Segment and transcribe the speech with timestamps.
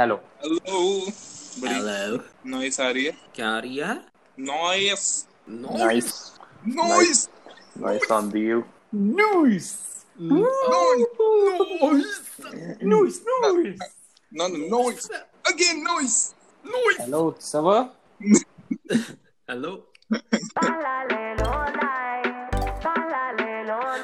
[0.00, 0.60] Hello hello
[1.60, 2.18] बड़ी hello
[2.50, 3.94] noise आ रही है क्या आ रही है
[4.38, 5.04] noise
[5.48, 6.12] nice
[6.68, 7.28] noise
[7.78, 8.62] nice on the you
[8.94, 9.72] noise
[10.20, 11.18] noise
[13.28, 13.78] noise
[14.32, 15.04] no no noise.
[15.44, 16.14] Again noise.
[16.64, 16.96] Noise.
[17.00, 17.68] Hello Utsav
[19.48, 19.72] hello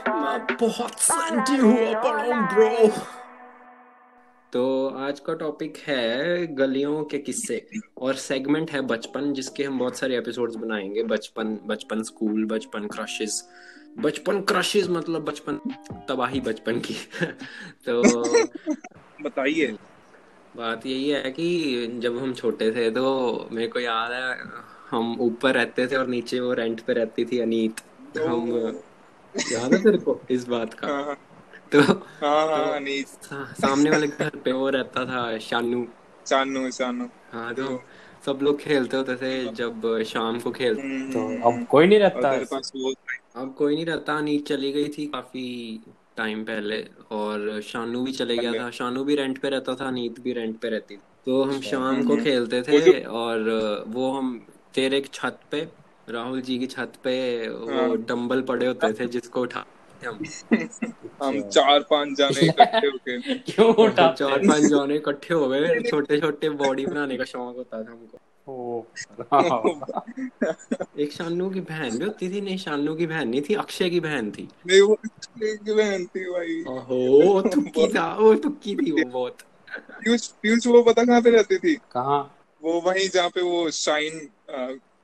[0.09, 3.20] मैं बहुत सैंटी हुआ पड़ा हूँ ब्रो
[4.53, 7.67] तो आज का टॉपिक है गलियों के किस्से
[7.99, 13.49] और सेगमेंट है बचपन जिसके हम बहुत सारे एपिसोड्स बनाएँगे। बचपन बचपन स्कूल बचपन क्रशेस
[13.99, 15.61] बचपन क्रशेस मतलब बचपन
[16.09, 16.95] तबाही बचपन की।
[17.87, 18.03] तो
[19.23, 19.67] बताइए।
[20.57, 24.37] बात यही है कि जब हम छोटे थे तो मेरे को याद है
[24.91, 27.75] हम ऊपर रहते थे और नीचे वो रेंट पे रहती थी अनीत।
[28.19, 28.49] हम
[29.53, 30.87] याद है तेरे को इस बात का?
[30.87, 31.19] हाँ।
[31.73, 35.87] तो हाँ हाँ अनीस सामने वाले घर पे वो रहता था शानू।
[36.27, 37.83] चानू चानू हाँ तो
[38.27, 42.31] सब लोग खेलते होते थे जब शाम को खेलते तो हम्म, अब कोई नहीं रहता।
[43.41, 45.45] अब कोई नहीं रहता अनीत चली गई थी काफ़ी
[46.17, 50.21] टाइम पहले और शानू भी चले गया था। शानू भी रेंट पे रहता था अनीत
[50.21, 54.39] भी रेंट पे रहती थी। तो हम शाम को खेलते थे और वो हम
[54.75, 55.69] तेरे छत पे
[56.09, 57.15] राहुल जी की छत पे
[57.49, 59.65] वो डंबल पड़े होते थे जिसको उठा
[60.07, 60.19] हम
[61.23, 66.21] हम चार पाँच जाने इकट्ठे होके। क्यों उठा चार पाँच जाने इकट्ठे हो गए। छोटे
[66.21, 68.19] छोटे बॉडी बनाने का शौक होता था हमको।
[69.33, 70.03] हाँ।
[70.99, 74.01] एक शानू की बहन भी होती थी नहीं शानू की बहन नहीं थी अक्षय की
[74.01, 74.99] बहन थी। नहीं वो
[75.45, 79.37] एक बहन थी भाई। ओहो तुक्की था वो तुक्की थी वो बहुत।
[79.71, 81.75] पीयूष पीयूष वो पता कहाँ पे रहती थी?
[81.75, 82.37] कहाँ?
[82.63, 84.29] वो वहीं जहाँ पे वो शाइन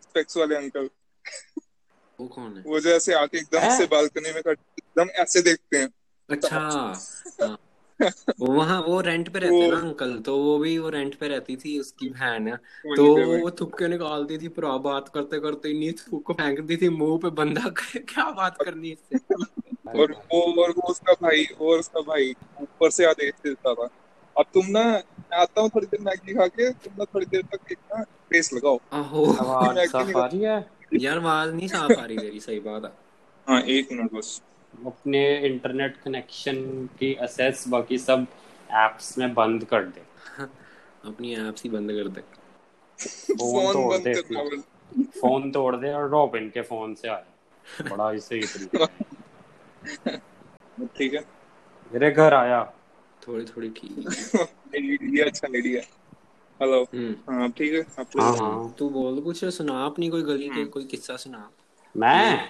[0.02, 0.88] स्पेक्स वाले अंकल।
[2.20, 2.62] वो कौन है?
[2.66, 5.88] वो जैसे आके एकदम से बालकनी में खड़े एकदम ऐसे देखते हैं।
[6.28, 7.56] अच्छा हाँ।
[8.40, 11.78] वहाँ वो रेंट पे रहते ना अंकल तो वो भी वो रेंट पे रहती थी
[11.80, 12.50] उसकी बहन।
[12.96, 13.06] तो।
[13.40, 17.18] वो थुक्के निकालती थी पूरा बात करते करते इन्हीं थूक को फेंक दी थी मुँह
[17.18, 19.16] पे बंदा क्या बात करनी इससे?
[20.00, 22.32] और वो और वो उसका भाई और उसका भाई
[22.62, 23.88] ऊपर से आदेश देता था।
[24.36, 24.82] अब तुम ना
[25.34, 28.54] आता हूँ थोड़ी देर मैगी खा के तुम ना थोड़ी देर तक एक ना पेस्ट
[28.54, 30.58] लगाओ। आहो आवाज़ साफ़ आ रही है।
[31.00, 32.92] यार आवाज़ नहीं साफ़ आ रही तेरी सही बात है।
[33.46, 34.40] हाँ एक मिनट बस।
[34.86, 38.26] अपने इंटरनेट कनेक्शन की असेस बाकी सब
[38.70, 40.02] एप्स में बंद कर दे।
[41.04, 42.20] अपनी ऐप्स ही बंद कर दे।
[43.36, 44.14] फ़ोन तोड़ बंद दे।
[45.20, 47.26] फ़ोन तोड़ दे और रॉबिन के फ़ोन से आया
[47.90, 48.40] बड़ा ही
[50.96, 51.24] ठीक है।
[51.92, 52.72] मेरे घर आया।
[53.28, 53.98] थोड़ी थोड़ी ठीक
[55.14, 55.82] ये अच्छा लेडी है
[56.60, 60.48] हेलो हम्म। हाँ ठीक है आप हाँ हाँ। तू बोल कुछ सुना अपनी कोई गली
[60.48, 61.50] के कोई किस्सा सुना।
[61.94, 62.48] मैं?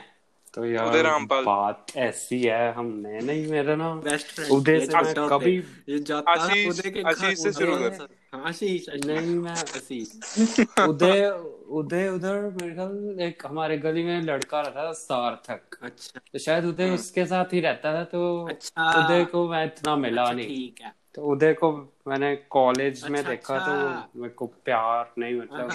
[0.57, 4.97] तो उदय यार रामपाल। बात ऐसी है हमने नहीं मेरा ना बेस्ट फ्रेंड उदय से
[4.97, 5.57] मैं कभी
[5.89, 10.09] ये जाता आशीष- उदय के आशीष से शुरू उदय- कर। हाँ, आशीष। नहीं मैं आशीष
[10.89, 11.29] उदय
[11.71, 16.65] उदय उधर मेरे ख्याल एक हमारे गली में लड़का रहता था सार्थक अच्छा तो शायद
[16.65, 20.47] उदय उसके साथ ही रहता था तो अच्छा। उदय को मैं इतना मिला अच्छा, नहीं
[20.47, 24.47] ठीक है तो उदय को मैंने कॉलेज अच्छा, में अच्छा, देखा अच्छा। तो मेरे को
[24.47, 25.71] प्यार नहीं मतलब।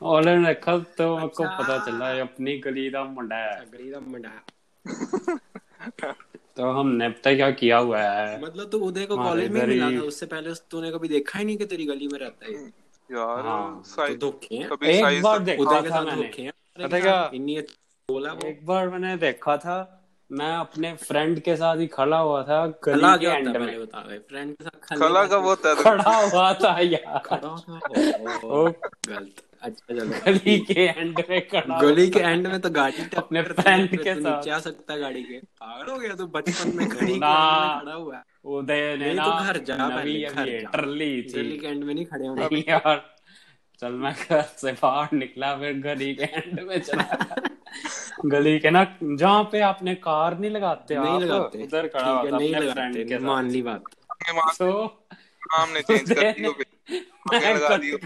[0.00, 3.60] कॉलेज में देखा तो मेरे को अच्छा। पता चला ये अपनी गली का मुंडा है।
[3.60, 4.28] अगली दा मुंडा
[6.56, 8.42] तो हमने पता क्या किया हुआ है?
[8.42, 11.44] मतलब तू उदय को कॉलेज में मिला था उससे पहले उस- तूने कभी देखा ही
[11.44, 15.22] नहीं कि तेरी गली में रहता है यार हाँ, तो साइज़ हैं। कभी एक साइज़
[15.22, 16.52] बार तो- देखा था मैंने।
[16.84, 17.30] पता क्या?
[17.34, 17.62] इन्हीं
[18.10, 20.03] बोला वो। एक बार मैंने देखा था
[20.38, 23.62] मैं अपने फ्रेंड के साथ ही खड़ा हुआ था खला गली के होता एंड है
[23.62, 25.74] में। बता दे फ्रेंड के साथ खला कब होता है?
[25.74, 28.38] खड़ा हुआ था यार। खड़ा था?
[28.44, 28.64] ओ,
[29.08, 33.42] गलत। अच्छा चलो। गली के एंड में खड़ा गली के एंड में तो गाड़ी अपने
[33.42, 36.26] टक्कर friend फिर के तो साथ। जा सकता है गाड़ी के। पागल हो गया तू
[36.26, 39.76] बचपन में गली के एंड में खड़ा हुआ है। उदय ने ना तो घर जा
[39.76, 43.13] पहले, घर जा। एविएटर ली गली के एंड में नहीं खड़े होना। यार।
[43.80, 47.34] चल मैं घर से बाहर निकला फिर गली के एंड में चला
[48.24, 52.30] गली के ना जहाँ पे आपने कार नहीं लगाते नहीं आप लगाते। उधर खड़ा हुआ
[52.30, 53.82] था नहीं अपने फ्रेंड लगाते के मान ली बात।
[54.54, 55.06] सो तो
[55.46, 56.54] नाम ने चेंज कर दियो
[57.32, 57.98] मैं लगा दियो।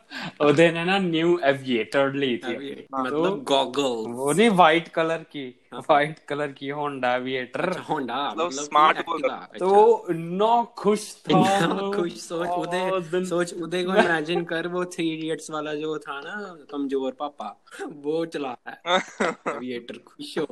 [0.40, 5.22] हूँ। उदय ने ना न्यू एविएटर ली थी तो मतलब गॉगल वो नहीं व्हाइट कलर
[5.32, 11.14] की व्हाइट कलर की होंडा एविएटर होंडा मतलब मतलब smart Activa, अच्छा। तो इतना खुश
[11.30, 15.98] था खुश सोच और उदय सोच उदय को इमेजिन कर वो थ्री इडियट्स वाला जो
[15.98, 17.48] था ना कमज़ोर पापा
[17.84, 18.80] वो चला है।
[19.56, 20.46] एविएटर खुश हो।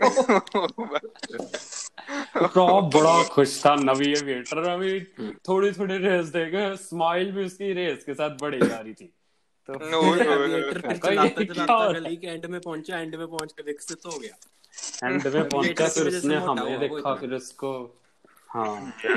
[2.36, 5.00] बड़ा बड़ा खुश था नवी एविएटर अभी
[5.48, 9.12] थोड़ी थोड़ी रेस देके स्माइल भी उसकी रेस के साथ बढ़ी जा रही थी।
[9.68, 14.18] तो फिर चलाता चलाता गली के एंड में पहुँचा एंड में पहुँच के विकसित हो
[14.18, 14.34] गया।
[15.08, 17.70] एंड में पहुँचा फिर उसने हमें देखा फिर उसको
[18.50, 18.74] हाँ।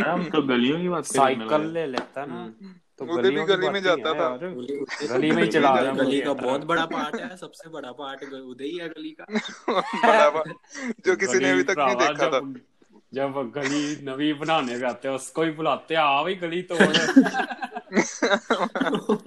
[0.07, 2.53] हम तो गलियों की बात हैं साइकिल ले लेता ना
[2.99, 4.77] तो उधर भी गली में जाता था। गली
[5.07, 8.63] गली में ही चला रहा गली का बहुत बड़ा पार्ट है सबसे बड़ा पार्ट उधर
[8.63, 9.25] ही है गली का।
[11.05, 12.59] जो किसी ने अभी तक नहीं देखा था। जब
[13.13, 16.87] जब गली नवी बनाने जाते हैं उसको ही बुलाते हैं आ भाई गली तोड़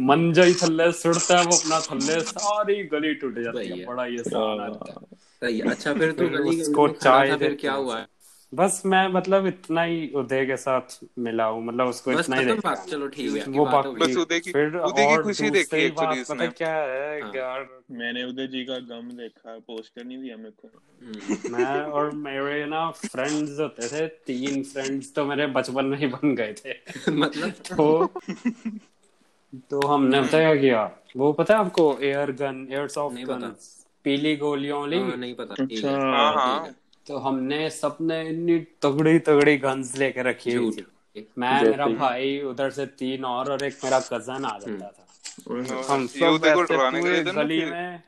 [0.00, 4.06] मंजा ही थल्ले सुड़ता है वो अपना थल्ले सारी गली टूट जाती है। है। बड़ा
[4.06, 4.22] ये
[4.64, 4.84] है।
[5.14, 8.06] सही अच्छा फिर तो गली उसको चाय फिर क्या हुआ हुआ?
[8.54, 12.44] बस मैं मतलब इतना ही उदय के साथ मिला हूँ मतलब उसको बस इतना ही
[12.44, 15.50] देखा। बात चलो ठीक है वो बात हो बस उदय की- फिर उदय की खुशी
[15.50, 17.68] देखी बात इसने। पता क्या है हाँ। यार?
[17.90, 20.70] मैंने उदय जी का गम देखा पोस्टर नहीं दिया मेरे को।
[21.06, 26.06] हम्म, मैं और मेरे ना फ्रेंड्स होते थे तीन फ्रेंड्स तो मेरे बचपन में ही
[26.06, 26.74] बन गए थे।
[27.12, 27.50] मतलब?
[27.50, 28.06] तो
[29.70, 30.90] तो हमने बताया क्या किया?
[31.16, 31.98] वो पता है आपको?
[32.00, 33.54] Air gun air soft gun
[34.04, 34.98] पीली गोलियों वाली?
[34.98, 36.72] हाँ, नहीं पता। ठीक अच्छा।
[37.06, 42.70] तो हमने सपने इतनी तगड़ी तगड़ी गन्स लेके रखी हुई थी। मैं मेरा भाई उधर
[42.70, 45.06] से तीन और और एक मेरा कज़न आ जाता था।
[45.92, 48.02] हम सब उदय को ऐसे डराने के पूरी ना गली में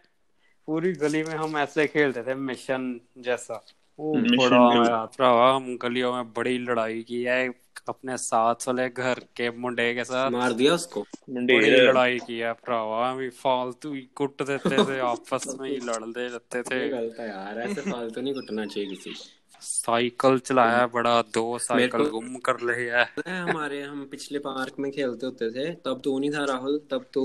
[0.68, 3.64] पूरी गली में हम ऐसे खेलते थे मिशन जैसा।
[3.98, 7.38] वो Mission बड़ा game। मज़ा भरावा हम गलियों में बड़ी लड़ाई की है
[7.88, 12.38] अपने साथ वाले घर के मुंडे के साथ मार दिया उसको बड़ी मुंडेर लड़ाई की
[12.38, 16.88] है भरावा हम फालतू ही कुट देते थे आपस में ही लड़ते रहते थे ये
[16.88, 19.24] गलत है यार ऐसे फालतू नहीं कुटना चाहिए किसी को
[19.64, 25.26] साइकिल चलाया बड़ा दो साइकिल गुम कर ले है। हमारे हम पिछले पार्क में खेलते
[25.26, 27.24] होते थे तब तू नहीं था राहुल तब तू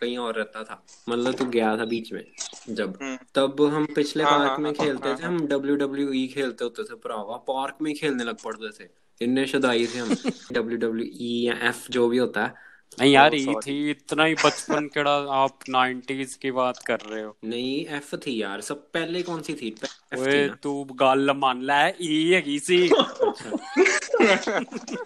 [0.00, 2.24] कहीं और रहता था। मतलब तू गया था बीच में
[2.70, 5.76] जब। हम्म। तब हम पिछले हाँ, पार्क हाँ, में हाँ, खेलते हाँ, थे हम डब्ल्यू
[5.76, 8.88] डब्ल्यू ई खेलते होते थे भरावा पार्क में खेलने लग पड़ते थे।
[9.22, 10.08] इतने शुदाई थे हम।
[10.52, 14.34] डब्ल्यू डब्ल्यू ई या एफ़ जो भी होता है नहीं यार ये थी इतना ही
[14.34, 19.22] बचपन केड़ा आप 90s की बात कर रहे हो। नहीं एफ़ थी यार सब पहले
[19.22, 19.68] कौन सी थी?
[20.12, 20.72] एफ़ ओए तू
[21.02, 22.78] गल मान ले ई हैगी सी।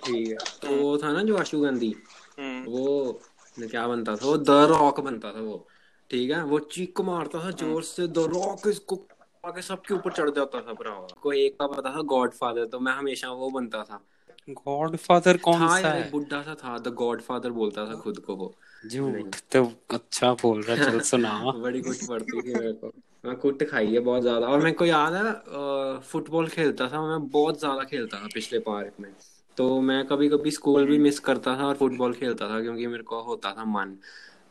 [0.05, 1.95] ठीक है तो वो था ना जो आशु गांधी
[2.39, 3.21] हम्म, वो
[3.61, 5.67] न क्या बनता था वो द रॉक बनता था वो।
[6.11, 8.97] ठीक है वो चीक मारता था ज़ोर से द रॉक इसको
[9.45, 12.81] आके सबके ऊपर चढ़ जाता था भरावा को एक का पता था गॉड फादर तो
[12.81, 14.05] मैं हमेशा वो बनता था।
[14.49, 16.11] गॉडफादर कौन था सा है?
[16.11, 18.53] बुढ़ा सा था द गॉड फादर बोलता था खुद को वो।
[18.85, 21.33] झूठ तो अच्छा बोल रहा चल सुना।
[21.63, 22.93] बड़ी कुट पड़ती थी मेरे को।
[23.25, 27.29] मैं कुट खाई है बहुत ज़्यादा। और मेरे को याद है फुटबॉल खेलता था मैं
[27.31, 29.11] बहुत ज़्यादा खेलता था पिछले पार्क में।
[29.57, 33.03] तो मैं कभी कभी स्कूल भी मिस करता था और फुटबॉल खेलता था क्योंकि मेरे
[33.03, 33.97] को होता था मन।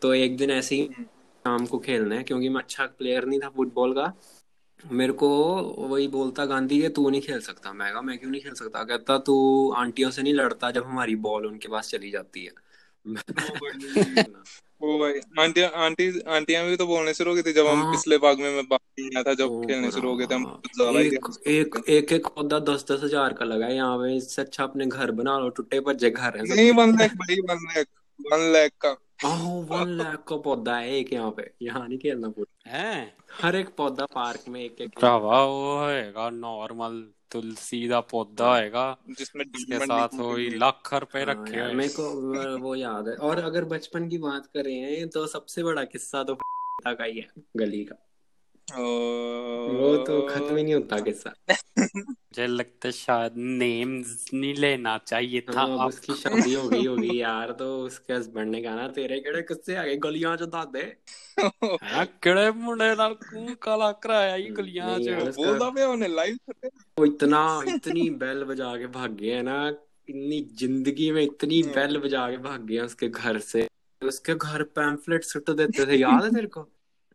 [0.02, 0.88] तो एक दिन ऐसे ही
[1.46, 4.06] शाम को खेलना है क्योंकि मैं अच्छा प्लेयर नहीं था फुटबॉल का
[4.92, 5.30] मेरे को
[5.90, 8.84] वही बोलता गांधी के तू नहीं खेल सकता। मैं कहा मैं क्यों नहीं खेल सकता?
[8.84, 12.52] कहता तू आंटियों से नहीं लड़ता जब हमारी बॉल उनके पास चली जाती है।
[14.82, 17.92] ओ भाई। आंटी आंटी आंटियाँ भी तो बोलने शुरू हो गई थी जब हम हाँ।
[17.92, 21.06] पिछले बाग में मैं में आया था जब खेलने शुरू हो गए थे हम। ही
[21.06, 24.64] एक एक एक एक पौधा दस दस हज़ार का लगा है यहाँ पे। इससे अच्छा
[24.64, 27.88] अपने घर बना लो टूटे भज्जे घर है नहीं वन लैख भाई वन लैख
[28.20, 28.96] वन लैख का।
[29.28, 33.16] वन लाख का पौधा है एक यहाँ पे। यहाँ नहीं खेलना पूरा है?
[33.42, 38.98] हर एक पौधा पार्क में एक एक भरावा वो होएगा नॉर्मल तुलसी का पौधा होएगा।
[39.18, 43.08] जिसमें इसके साथ निकल वो लाख रुपए हाँ रखे हैं। मेरे को वो- वो याद
[43.08, 46.36] है। और अगर बचपन की बात करें तो सबसे बड़ा किस्सा तो
[46.88, 47.28] का ही है
[47.58, 47.96] गली का।
[48.72, 51.34] वो तो खत्म ही नहीं होता किस्सा।
[52.34, 56.86] मुझे लगता है शायद नेम्स नहीं लेना चाहिए था हाँ, अब उसकी शादी हो गई
[56.86, 60.46] होगी यार तो उसके हस्बैंड ने कहा ना तेरे केड़े किस्से आ गए गलियाँ चो
[60.46, 60.96] दादे
[61.40, 66.38] हाँ, किड़े मुंडे नाल कू काला कराया ही गलियाँ च। उसका- पे उन्हें लाइव
[67.00, 72.30] वो इतना इतनी बेल बजा के भाग गए ना इतनी ज़िंदगी में इतनी बेल बजा
[72.32, 73.68] के भाग गए उसके घर से।
[74.02, 76.70] उसके घर पैम्फलेट सुट देते थे याद है तेरे को?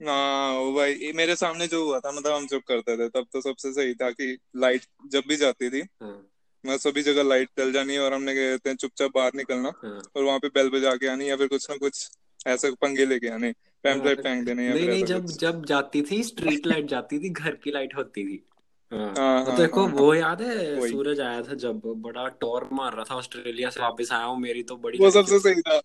[0.07, 3.40] हाँ वो भाई मेरे सामने जो हुआ था मतलब हम चुप करते थे तब तो
[3.40, 6.31] सबसे सही था कि लाइट जब भी जाती थी हाँ।
[6.67, 10.23] मतलब सभी जगह लाइट जल जानी और हमने कहते हैं चुपचाप बाहर निकलना हाँ। और
[10.23, 12.11] वहाँ पे बेल बजा के आनी या फिर कुछ ना कुछ
[12.47, 13.52] ऐसे पंगे लेके आने
[13.83, 17.55] पैम्पलेट फेंक देने या नहीं नहीं जब जब जाती थी स्ट्रीट लाइट जाती थी घर
[17.55, 18.45] की लाइट होती थी।
[18.93, 22.69] हाँ हाँ, तो हाँ, देखो हाँ, वो याद है सूरज आया था जब बड़ा टॉर
[22.73, 25.81] मार रहा था ऑस्ट्रेलिया से वापस आया हूँ मेरी तो बड़ी वो सबसे सही था।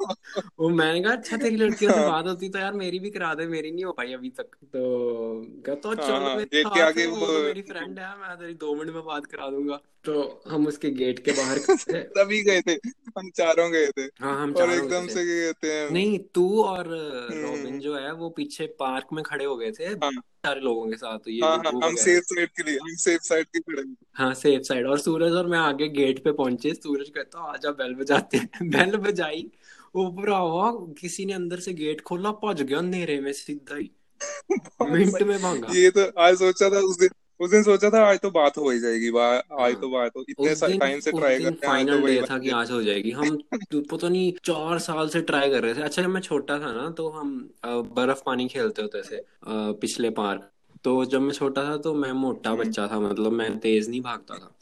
[0.58, 3.46] वो मैंने कहा अच्छा तेरी लड़कियों से। बात होती तो यार मेरी भी करा दे
[3.46, 4.82] मेरी नहीं हो पाई अभी तक तो
[5.66, 8.54] कहता हाँ, चल हाँ, मेरे साथ आगे है, वो तो मेरी फ्रेंड है मैं तेरी
[8.56, 12.42] दो मिनट में बात करा दूँगा तो हम उसके गेट के बाहर खड़े थे तभी
[12.42, 12.72] गए थे
[13.18, 16.62] हम चारों गए थे हाँ हम और चारों एकदम गए से थे। क्या नहीं तू
[16.62, 20.10] और रॉबिन जो है वो पीछे पार्क में खड़े हो गए थे हाँ।
[20.46, 23.46] सारे लोगों के साथ ये हाँ हाँ हम। सेफ़ साइड के लिए हम सेफ़ साइड
[23.46, 27.08] की खड़े हैं। हाँ सेफ़ साइड और सूरज और मैं आगे गेट पे पहुँचे सूरज
[27.08, 29.46] कहता आजा बेल बजाते हैं बेल बजाई
[29.98, 33.90] ऊपर हुआ किसी ने अंदर से गेट खोला भज गया अंधेरे में सीधा ही।
[34.82, 37.08] मिनट में भागा। ये तो आज सोचा था उस दिन
[37.40, 40.24] उस दिन सोचा था आज तो बात हो ही जाएगी आज हाँ। तो बात हो
[40.28, 42.70] इतने टाइम से उस ट्राई दिन कर हैं तो फाइनल वही डे था कि आज
[42.70, 43.36] हो जाएगी। हम
[43.70, 46.72] तो पता नहीं चार साल से ट्राई कर रहे थे। अच्छा जब मैं छोटा था
[46.72, 47.30] ना तो हम
[47.64, 49.22] बर्फ़ पानी खेलते होते थे
[49.80, 50.50] पिछले पार्क।
[50.84, 54.00] तो जब मैं छोटा था तो मैं मोटा हम्म। बच्चा था मतलब मैं तेज नहीं
[54.00, 54.54] भागता था।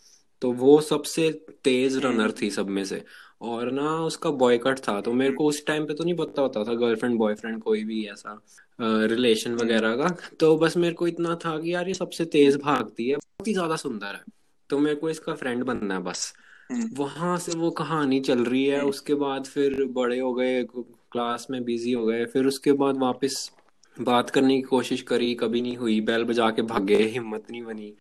[0.43, 1.31] तो वो सबसे
[1.65, 3.03] तेज रनर हम्म थी सब में से।
[3.41, 6.63] और ना उसका बॉयकट था तो मेरे को उस टाइम पे तो नहीं पता होता
[6.65, 8.41] था गर्लफ्रेंड बॉयफ्रेंड कोई भी ऐसा
[8.81, 10.09] रिलेशन वगैरह का।
[10.41, 13.53] तो बस मेरे को इतना था कि यार ये सबसे तेज भागती है बहुत ही
[13.53, 14.23] ज़्यादा सुंदर है।
[14.71, 16.33] तो मेरे को इसका फ्रेंड बनना है बस।
[16.71, 20.63] हम्म। वहाँ से वो कहानी चल रही है हम्म। उसके बाद फिर बड़े हो गए
[20.73, 23.51] क्लास में बिज़ी हो गए फिर उसके बाद वापस
[23.97, 27.93] बात करने की कोशिश करी कभी नहीं हुई बैल बजा के भागे हिम्मत नहीं बनी।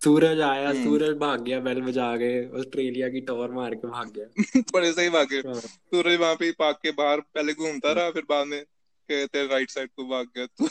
[0.00, 4.10] सूरज आया हम्म। सूरज भाग गया बेल बजा के ऑस्ट्रेलिया की टॉर मार के भाग
[4.16, 8.10] गया। बड़े सही भागे हाँ। सूरज वहाँ पे पार्क के बाहर पहले घूमता हाँ। रहा
[8.10, 8.64] फिर बाद में
[9.08, 10.68] तेरे राइट साइड को भाग गया तू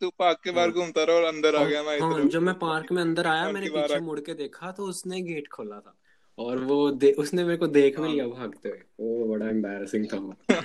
[0.00, 2.58] तू पार्क के बाहर हाँ। घूमता रहा और अंदर आ गया मैं हाँ जब मैं
[2.58, 5.98] पार्क में अंदर आया मैंने पीछे मुड़ के देखा तो उसने गेट खोला था।
[6.38, 10.18] और वो दे, उसने मेरे को देख भी लिया भागते हुए। वो बड़ा एम्बैरसिंग था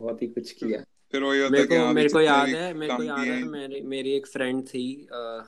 [0.00, 0.84] बहुत ही कुछ किया।
[1.14, 3.42] फिर वही होता मेरे है कि को मेरे को याद है मेरे को याद है
[3.44, 4.86] मेरी मेरी एक फ्रेंड थी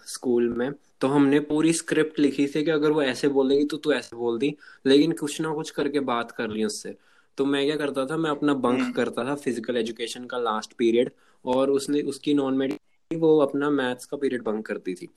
[0.06, 0.70] स्कूल में
[1.00, 4.38] तो हमने पूरी स्क्रिप्ट लिखी थी कि अगर वो ऐसे बोलेगी तो तू ऐसे बोल
[4.38, 4.54] दी
[4.86, 6.94] लेकिन कुछ ना कुछ करके बात कर ली उससे।
[7.38, 10.72] तो मैं क्या करता था मैं अपना बंक हम्म। करता था फ़िज़िकल एजुकेशन का लास्ट
[10.72, 11.10] पीरियड
[11.44, 15.08] और उसने उसकी नॉन मेडिकल वो अपना मैथ्स का पीरियड बंक करती थी।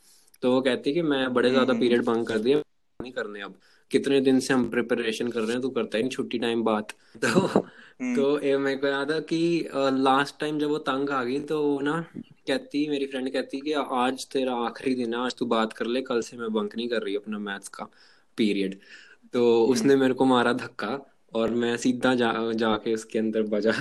[0.43, 2.57] तो वो कहती कि मैं बड़े ज़्यादा पीरियड बंक कर दिया
[2.99, 3.55] नहीं करने अब।
[3.91, 6.91] कितने दिन से हम प्रिपरेशन कर रहे हैं तू करता ही नहीं छुट्टी टाइम बात
[7.23, 11.23] तो हम्म। तो ये मेरे को याद है कि लास्ट टाइम जब वो तंग आ
[11.23, 11.99] गई तो वो ना
[12.47, 16.01] कहती मेरी फ्रेंड कहती कि आज तेरा आखिरी दिन है आज तू बात कर ले
[16.01, 17.87] कल से मैं बंक नहीं कर रही अपना मैथ्स का
[18.37, 18.79] पीरियड
[19.33, 20.99] तो हम्म। उसने मेरे को मारा धक्का
[21.33, 23.71] और मैं सीधा जा जाके उसके अंदर बजा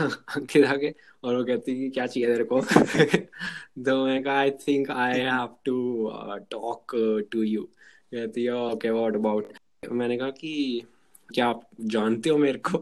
[0.47, 0.91] के
[1.25, 2.61] और वो कहती कि क्या चाहिए तेरे को?
[3.85, 6.11] तो मैं कहा I think I have to
[6.51, 6.97] talk
[7.33, 7.63] to you
[8.13, 10.83] कहती है ओके व्हाट अबाउट मैंने कहा कि
[11.35, 12.79] क्या आप जानते हो मेरे को?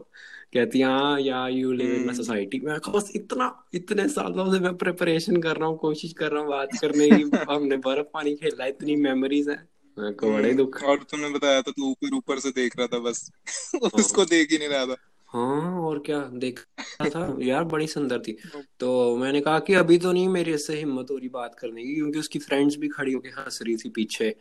[0.53, 4.59] कहती है हाँ yeah you live in my society मैं बस इतना इतने सालों से
[4.59, 8.35] मैं प्रिपरेशन कर रहा हूँ कोशिश कर रहा हूँ बात करने की। हमने बर्फ़ पानी
[8.35, 9.57] खेला इतनी मेमोरीज है।
[9.97, 12.99] को बड़े हम्म दुख और तूने बताया था तू ऊपर ऊपर से देख रहा था
[12.99, 13.31] बस।
[13.75, 14.95] हाँ। उसको देख ही नहीं रहा था।
[15.29, 16.19] हाँ और क्या?
[16.25, 18.37] देखा था। यार बड़ी सुंदर थी।
[18.79, 21.95] तो मैंने कहा कि अभी तो नहीं मेरे से हिम्मत हो रही बात करने की
[21.95, 24.35] क्योंकि उसकी फ्रेंड्स भी खड़ी होके हंस रही थी पीछे।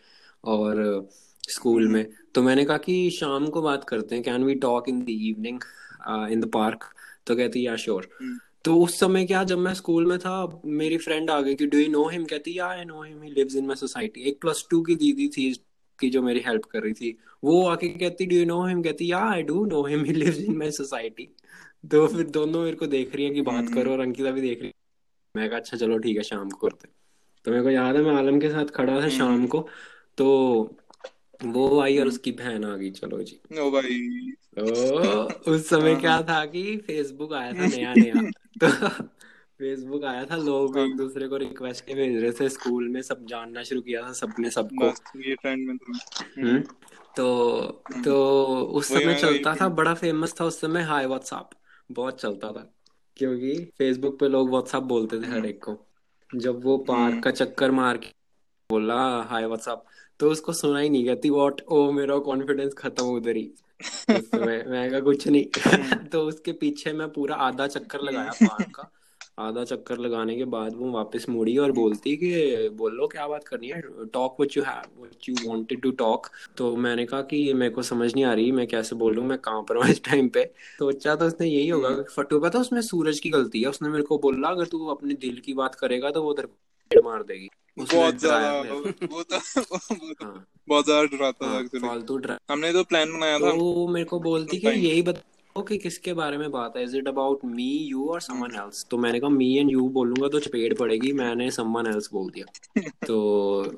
[0.45, 1.09] और
[1.49, 4.89] स्कूल हम्म में। तो मैंने कहा कि शाम को बात करते हैं can we talk
[4.89, 5.61] in the evening
[6.33, 6.85] in the park?
[7.27, 8.09] तो कहती या श्योर.
[8.21, 11.67] हम्म। तो उस समय क्या जब मैं स्कूल में था मेरी फ्रेंड आ गई कि
[11.67, 14.41] डू यू नो हिम कहती yeah I know him he lives in my society एक
[14.41, 15.53] प्लस टू की दीदी थी
[15.99, 19.11] की जो मेरी हेल्प कर रही थी। वो आके कहती डू यू नो हिम कहती
[19.11, 21.29] yeah I do know him he lives in my society
[21.85, 24.41] तो फिर दोनों मेरे को देख रही है कि बात हम्म करो और अंकिता भी
[24.41, 24.75] देख रही है।
[25.35, 26.89] मैं कहा अच्छा चलो ठीक है शाम को करते
[27.45, 29.67] तो मेरे को याद है मैं आलम के साथ खड़ा था शाम हम्म को।
[30.19, 30.27] तो
[31.45, 36.01] वो आई और उसकी बहन आ गई चलो जी। ओ भाई। तो उस समय हाँ।
[36.01, 38.89] क्या था कि फेसबुक आया था नया नया। तो
[39.59, 43.27] फेसबुक आया था लोग हाँ। एक दूसरे को रिक्वेस्ट भेज रहे थे स्कूल में सब
[43.27, 44.87] जानना शुरू किया था सबने सबको।
[45.21, 45.95] ये ट्रेंड में तुम
[46.39, 46.63] हम्म हम्म।
[47.17, 47.63] तो
[47.93, 51.51] हम्म। तो उस समय चलता था बड़ा फ़ेमस था उस समय हाय व्हाट्सएप
[51.93, 52.75] बहुत चलता था।
[53.17, 55.87] क्योंकि फेसबुक पे लोग व्हाट्सएप बोलते थे हर एक को।
[56.35, 58.07] जब वो पार्क का चक्कर मार के
[58.71, 59.85] बोला हाय व्हाट्सएप
[60.21, 63.51] तो उसको सुना ही नहीं कहती वॉट ओ मेरा कॉन्फिडेंस खत्म उधर ही।
[64.11, 68.91] मैं कहा कुछ नहीं। तो उसके पीछे मैं पूरा आधा चक्कर लगाया पार्क का।
[69.39, 73.69] आधा चक्कर लगाने के बाद वो वापस मुड़ी और बोलती कि बोलो क्या बात करनी
[73.69, 73.81] है?
[74.13, 77.75] Talk what you have what you wanted to talk तो मैंने कहा कि ये मेरे
[77.75, 80.45] को समझ नहीं आ रही मैं कैसे बोलूँ मैं कहाँ पर हूँ इस टाइम पे?
[80.79, 83.69] सोचा तो उसने यही होगा हम्म। फटू पता उसमें सूरज की गलती है?
[83.69, 87.23] उसने मेरे को बोला अगर तू अपने दिल की बात करेगा तो वो तेरे मार
[87.23, 92.37] देगी। बहुत ज़्यादा फिर वो तो वो तो हाँ। बहुत ज़्यादा डराता था हाँ एक्चुअली
[92.51, 96.39] हमने तो प्लान बनाया था। तो मेरे को बोलती कि यही बताओ कि किसके बारे
[96.39, 99.57] में बात है। Is it about me you और समवन एल्स तो मैंने कहा मी
[99.59, 103.19] एंड यू बोलूँगा तो चपेट पड़ेगी। मैंने समवन एल्स बोल दिया। तो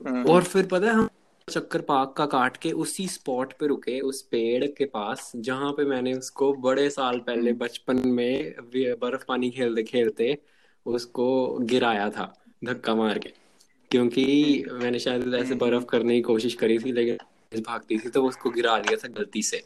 [0.09, 1.09] हाँ। और फिर पता है हम
[1.49, 5.85] चक्कर पार्क का काट के उसी स्पॉट पे रुके उस पेड़ के पास जहाँ पे
[5.85, 10.37] मैंने उसको बड़े साल पहले हम्म। बचपन में बर्फ़ पानी खेलते खेलते
[10.87, 11.29] उसको
[11.63, 12.33] गिराया था
[12.65, 13.33] धक्का मार के।
[13.91, 14.25] क्योंकि
[14.69, 18.23] हम्म। मैंने शायद ऐसे हम्म। बर्फ़ करने की कोशिश करी थी लेकिन भागती थी तो
[18.25, 19.63] उसको गिरा दिया था गलती से।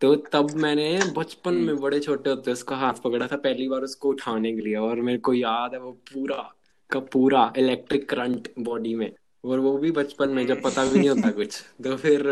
[0.00, 3.82] तो तब मैंने बचपन हम्म। में बड़े छोटे होते उसका हाथ पकड़ा था पहली बार
[3.82, 6.42] उसको उठाने के लिए और मेरे को याद है वो पूरा
[6.90, 9.10] का पूरा इलेक्ट्रिक करंट बॉडी में
[9.44, 12.26] और वो भी बचपन में जब पता भी नहीं होता कुछ। तो फिर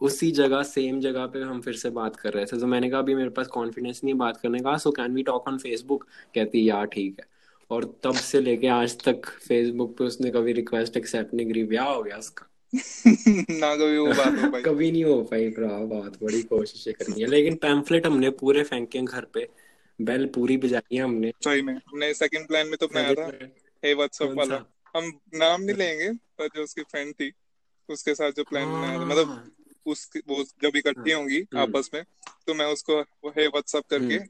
[0.00, 3.00] उसी जगह सेम जगह पे हम फिर से बात कर रहे थे। तो मैंने कहा
[3.00, 6.04] अभी मेरे पास कॉन्फिडेंस नहीं है बात करने का so can we talk on Facebook
[6.34, 7.26] कहती यार ठीक है।
[7.70, 11.88] और तब से लेके आज तक फेसबुक पे उसने कभी रिक्वेस्ट एक्सेप्ट नहीं करी। ब्याह
[11.88, 12.46] हो गया उसका।
[13.50, 17.20] ना कभी वो बात हो पाई। कभी नहीं हो पाई भरा बात बड़ी कोशिशें करनी
[17.20, 19.48] है। लेकिन पैम्फलेट हमने पूरे फेंके घर पे
[20.00, 23.50] बेल पूरी बजाई है हमने। सही में हमने सेकंड प्लान में तो बनाया था
[23.84, 23.94] हे?
[23.94, 24.64] व्हाट्सएप वाला?
[24.96, 27.32] हम नाम नहीं लेंगे पर जो उसकी फ्रेंड थी
[27.88, 29.52] उसके साथ जो प्लान बनाया था। मतलब हाँ,
[29.86, 32.02] उस वो जब इकट्ठी होंगी हम्म। आपस में
[32.46, 34.26] तो मैं उसको वो हे व्हाट्सएप करके हम्म।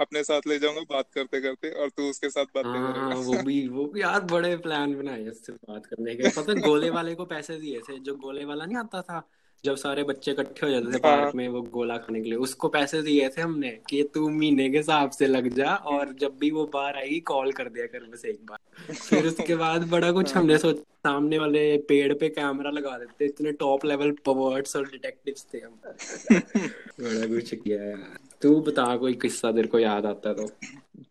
[0.00, 3.20] अपने साथ ले जाऊँगा बात करते करते और तू उसके साथ बातें हाँ हाँ करेगा।
[3.28, 6.90] वो भी वो भी यार बड़े प्लान बनाए उससे बात करने के। पता है, गोले
[6.90, 9.22] वाले को पैसे दिए थे जो गोले वाला नहीं आता था
[9.64, 12.38] जब सारे बच्चे इकट्ठे हो जाते थे हाँ। पार्क में वो गोला खाने के लिए
[12.38, 16.36] उसको पैसे दिए थे हमने कि तू महीने के हिसाब से लग जा और जब
[16.38, 20.12] भी वो बाहर आएगी कॉल कर दिया कर बस एक बार। फिर उसके बाद बड़ा
[20.12, 24.76] कुछ हाँ। हमने सोचा सामने वाले पेड़ पे कैमरा लगा देते इतने टॉप लेवल पवर्ड्स
[24.76, 25.80] और डिटेक्टिव्स थे हम।
[27.00, 30.46] बड़ा कुछ किया यार। तू बता कोई किस्सा तेरे को याद आता है तो।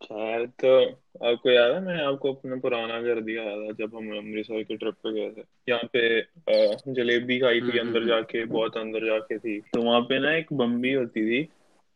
[0.04, 0.84] शायद तो
[1.28, 4.94] आपको याद है मैं आपको अपना पुराना घर दिखाया था जब हम अमृतसर के ट्रिप
[4.94, 6.20] पे गए थे। यहाँ पे
[6.92, 10.36] जलेबी खाई थी हम्म, अंदर हम्म, जाके बहुत अंदर जाके थी। तो वहाँ पे ना
[10.36, 11.48] एक बम्बी होती थी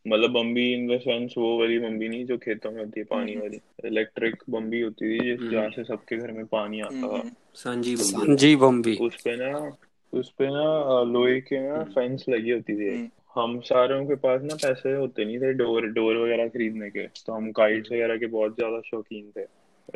[0.06, 3.32] मतलब बम्बी इन द सेंस वो वाली बम्बी नहीं जो खेतों में होती है पानी
[3.32, 7.08] हम्म। वाली इलेक्ट्रिक बम्बी होती थी जिस हम्म। जहाँ से सबके घर में पानी आता
[7.08, 9.76] था। हम्म, बम्बी। उस पे ना
[10.12, 14.14] उस पे ना लोहे के ना हम्म। फेंस लगी होती थी हम्म। हम सारों के
[14.16, 18.16] पास ना पैसे होते नहीं थे डोर डोर वगैरह खरीदने के तो हम काइट्स वगैरह
[18.16, 19.44] के बहुत ज़्यादा शौकीन थे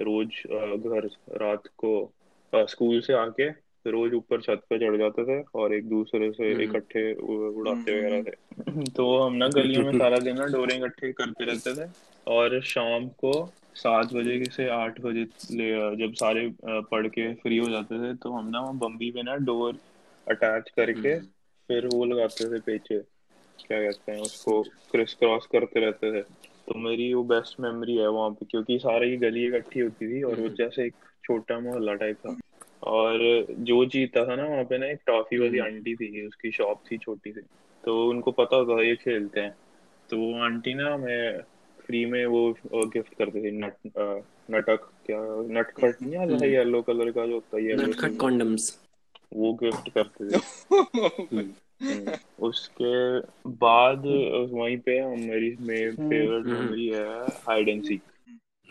[0.03, 0.43] रोज
[0.77, 1.09] घर
[1.43, 1.93] रात को
[2.53, 3.49] स्कूल से आके
[3.87, 7.99] रोज ऊपर छत पे चढ़ जाते थे और एक दूसरे से हम्म। इकट्ठे उड़ाते हम्म।
[7.99, 11.89] वगैरह थे तो हम ना गलियों में सारा दिन ना डोरे इकट्ठे करते रहते थे
[12.27, 13.33] और शाम को
[13.77, 15.23] सात बजे से आठ बजे
[15.53, 19.35] ले जब सारे पढ़ के फ्री हो जाते थे तो हम ना बम्बी पे ना
[19.47, 19.79] डोर
[20.27, 21.27] अटैच करके हम्म।
[21.69, 23.03] फिर वो लगाते थे पीछे
[23.69, 26.23] क्या कहते हैं उसको क्रिस क्रॉस करते रहते थे।
[26.67, 30.35] तो मेरी वो बेस्ट मेमोरी है वहाँ पे क्योंकि सारी गली इकट्ठी होती थी और
[30.35, 30.95] वो हम्म। जैसे एक
[31.25, 32.37] छोटा मोहल्ला टाइप था।
[32.83, 36.51] और जो जीता था ना वहाँ पे ना एक टॉफी वाली हम्म। आंटी थी उसकी
[36.51, 37.41] शॉप थी छोटी सी।
[37.85, 39.57] तो उनको पता होता था ये खेलते हैं।
[40.11, 41.41] तो वो आंटी ना हमें
[41.87, 43.75] फ्री में वो गिफ्ट करते थे नट
[44.51, 45.19] नटक क्या
[45.61, 48.81] नटखट नहीं आता हम्म। येलो कलर का जो होता है नटखट कॉन्डम्स
[49.35, 50.37] वो गिफ्ट करते थे।
[50.75, 51.51] हम्म,
[52.41, 54.03] उसके बाद
[54.53, 58.03] वहीं पे हम मेरी मेरी फेवरेट हम्म। मेमोरी है हाइड एंड सीक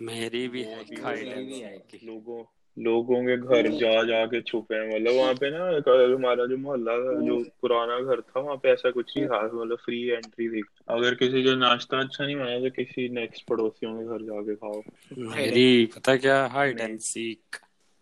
[0.02, 2.44] मेरी भी है वो भी खाई मेरी भी डांस है। की लोगों
[2.80, 5.66] लोगों के घर जा जा के छुपे हैं। मतलब वहाँ पे ना
[6.16, 9.78] हमारा जो मोहल्ला था जो पुराना घर था वहाँ पे ऐसा कुछ नहीं था। मतलब
[9.78, 14.06] फ्री एंट्री थी। अगर किसी का नाश्ता अच्छा नहीं बना तो किसी नेक्स्ट पड़ोसियों के
[14.06, 14.82] घर जाके खाओ।
[15.18, 16.46] मेरी पता क्या?
[16.46, 17.40] हाइड एंड सीक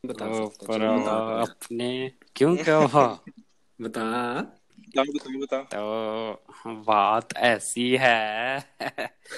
[0.06, 3.20] पर बता। अपने क्यों क्या हुआ?
[3.82, 4.58] बता।
[4.98, 8.60] बता बता बता तो बात ऐसी है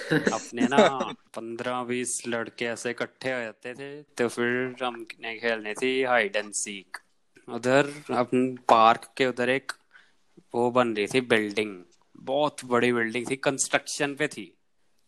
[0.10, 6.04] अपने ना पंद्रह बीस लड़के ऐसे इकट्ठे हो जाते थे तो फिर हमने खेलनी थी
[6.04, 6.98] हाइड एंड सीक
[7.50, 9.72] उधर अपन पार्क के उधर एक
[10.56, 11.84] वो बन रही थी बिल्डिंग
[12.18, 14.58] बहुत बड़ी बिल्डिंग थी कंस्ट्रक्शन पे थी।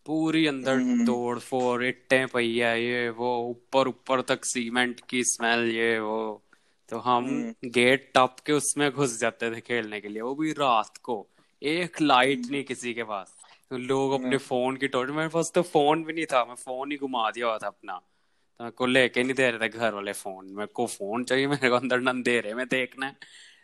[0.05, 5.59] पूरी अंदर हम्म। तोड़ फोड़ इट्टे पहिया ये वो ऊपर ऊपर तक सीमेंट की स्मेल
[5.59, 6.44] ये वो।
[6.89, 10.51] तो हम हम्म। गेट टप के उसमें घुस जाते थे खेलने के लिए वो भी
[10.51, 11.27] रात को।
[11.63, 13.35] एक लाइट नहीं किसी के पास।
[13.69, 16.91] तो लोग अपने फ़ोन की टॉर्च मेरे पास तो फ़ोन भी नहीं था मैं फ़ोन
[16.91, 17.97] ही घुमा दिया हुआ था अपना।
[18.57, 21.47] तो मेरे को लेके नहीं दे रहे थे घर वाले फ़ोन मेरे को फ़ोन चाहिए
[21.47, 23.15] मेरे को अंदर अंधेरे में देखना है।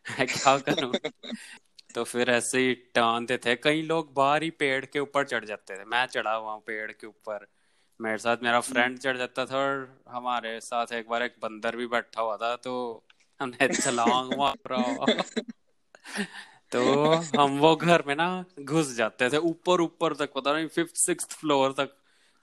[0.25, 0.93] क्या करूँ?
[1.95, 5.75] तो फिर ऐसे ही टानते थे। कई लोग बाहर ही पेड़ के ऊपर चढ़ जाते
[5.75, 7.47] थे। मैं चढ़ा हुआ पेड़ के ऊपर।
[8.01, 11.87] मेरे साथ मेरा फ्रेंड चढ़ जाता था और हमारे साथ एक बार एक बंदर भी
[11.87, 13.03] बैठा हुआ था तो
[13.43, 15.05] हमने छलांग मारा
[16.71, 20.95] तो हम वो घर में ना घुस जाते थे ऊपर ऊपर तक पता नहीं फिफ्थ
[20.95, 21.89] सिक्स फ्लोर तक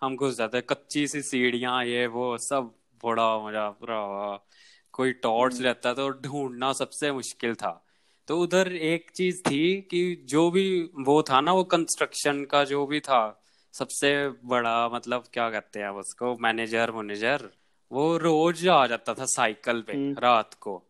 [0.03, 4.47] हम घुस जाते कच्ची सी सीढ़ियाँ ये वो सब बड़ा मज़ा पूरा
[4.93, 7.85] कोई टॉर्च रहता तो ढूंढना सबसे मुश्किल था।
[8.27, 12.87] तो उधर एक चीज़ थी कि जो भी वो था ना वो कंस्ट्रक्शन का जो
[12.87, 17.51] भी था सबसे बड़ा मतलब क्या कहते हैं उसको मैनेजर मैनेजर
[17.93, 20.88] वो रोज आ जाता था साइकिल पे हम्म। रात को।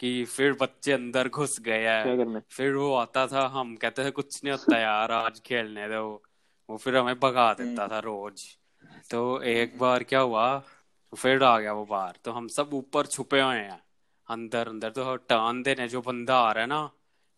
[0.00, 4.44] कि फिर बच्चे अंदर घुस हैं। करना फिर वो आता था हम कहते थे कुछ
[4.44, 6.22] नहीं होता यार आज खेलने दो।
[6.68, 8.44] वो फिर हमें भगा देता था रोज।
[9.10, 10.58] तो एक बार क्या हुआ
[11.12, 13.80] फिर आ गया वो बाहर। तो हम सब ऊपर छुपे हुए हैं
[14.28, 16.90] अंदर अंदर। तो टर्न देने जो बंदा आ रहा है ना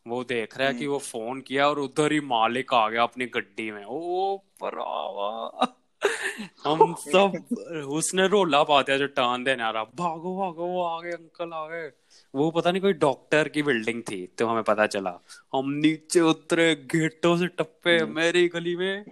[0.06, 3.26] वो देख रहा है कि वो फ़ोन किया और उधर ही मालिक आ गया अपनी
[3.26, 5.66] गड्डी में। ओ परावा
[6.64, 7.32] हम सब
[7.90, 11.52] उसने रोला पा दिया जो टान देने आ रहा भागो भागो वो आ गए अंकल
[11.54, 11.90] आ गए।
[12.34, 15.18] वो पता नहीं कोई डॉक्टर की बिल्डिंग थी तो हमें पता चला।
[15.54, 19.04] हम नीचे उतरे गेटों से टप्पे मेरी गली में।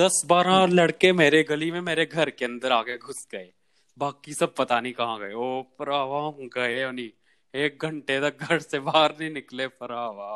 [0.00, 3.50] दस बारह लड़के मेरे गली में मेरे घर के अंदर आके घुस गए।
[3.96, 7.10] बाकी सब पता नहीं कहाँ गए। ओ परावा हम गए नहीं।
[7.54, 10.30] एक घंटे तक घर से बाहर नहीं निकले फरावा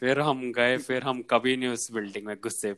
[0.00, 2.72] फिर हम गए फिर हम कभी नहीं उस बिल्डिंग में घुसे।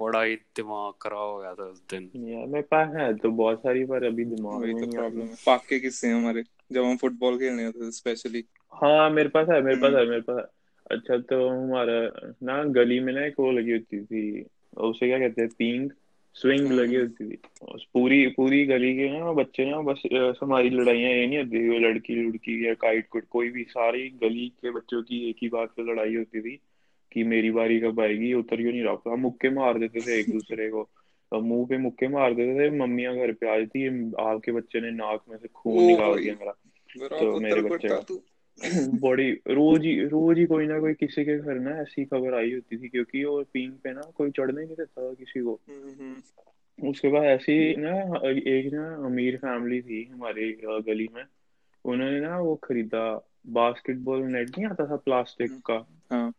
[0.00, 3.58] बड़ा ही दिमाग खराब हो गया था उस दिन। यार मेरे पास है तो बहुत
[3.58, 6.42] सारी पर अभी दिमाग में तो प्रॉब्लम है। पाक के किस्से हैं हमारे
[6.72, 10.06] जब हम फुटबॉल खेलने आते थे स्पेशली हाँ मेरे पास है मेरे पास हम्म। है
[10.06, 10.44] मेरे पास
[10.90, 14.42] अच्छा तो हमारा ना गली में ना एक वो लगी होती थी
[14.76, 15.90] उसे क्या कहते हैं पिंग
[16.34, 17.38] स्विंग लगी होती थी।
[17.74, 20.02] उस पूरी पूरी गली के ना बच्चे ना बस
[20.42, 24.48] हमारी लड़ाइयाँ ये नहीं होती थी लड़की लड़की या काइट कुट कोई भी सारी गली
[24.48, 26.60] के बच्चों की एक ही बात पे लड़ाई होती थी
[27.12, 29.10] कि मेरी बारी कब आएगी उतर क्यों नहीं रहा?
[29.12, 30.88] हम मुक्के मार देते थे एक दूसरे को।
[31.34, 35.20] मुँह पे मुक्के मार देते थे मम्मियाँ घर पे आ जाती आपके बच्चे ने नाक
[35.28, 36.52] में से खून निकाल दिया मेरा।
[37.08, 38.22] तो मेरे बच्चे का। तू।
[39.00, 42.54] बड़ी रोज ही रोज ही कोई ना कोई किसी के घर ना ऐसी खबर आई
[42.54, 45.60] होती थी क्योंकि वो पींग पे ना कोई चढ़ने नहीं देता था किसी को।
[46.88, 47.94] उसके बाद ऐसी ना
[48.30, 51.24] एक ना अमीर फैमिली थी हमारी गली में
[51.84, 55.86] उन्होंने ना वो खरीदा बास्केटबॉल नेट नहीं आता था प्लास्टिक हम्म, का?
[56.10, 56.32] हाँ।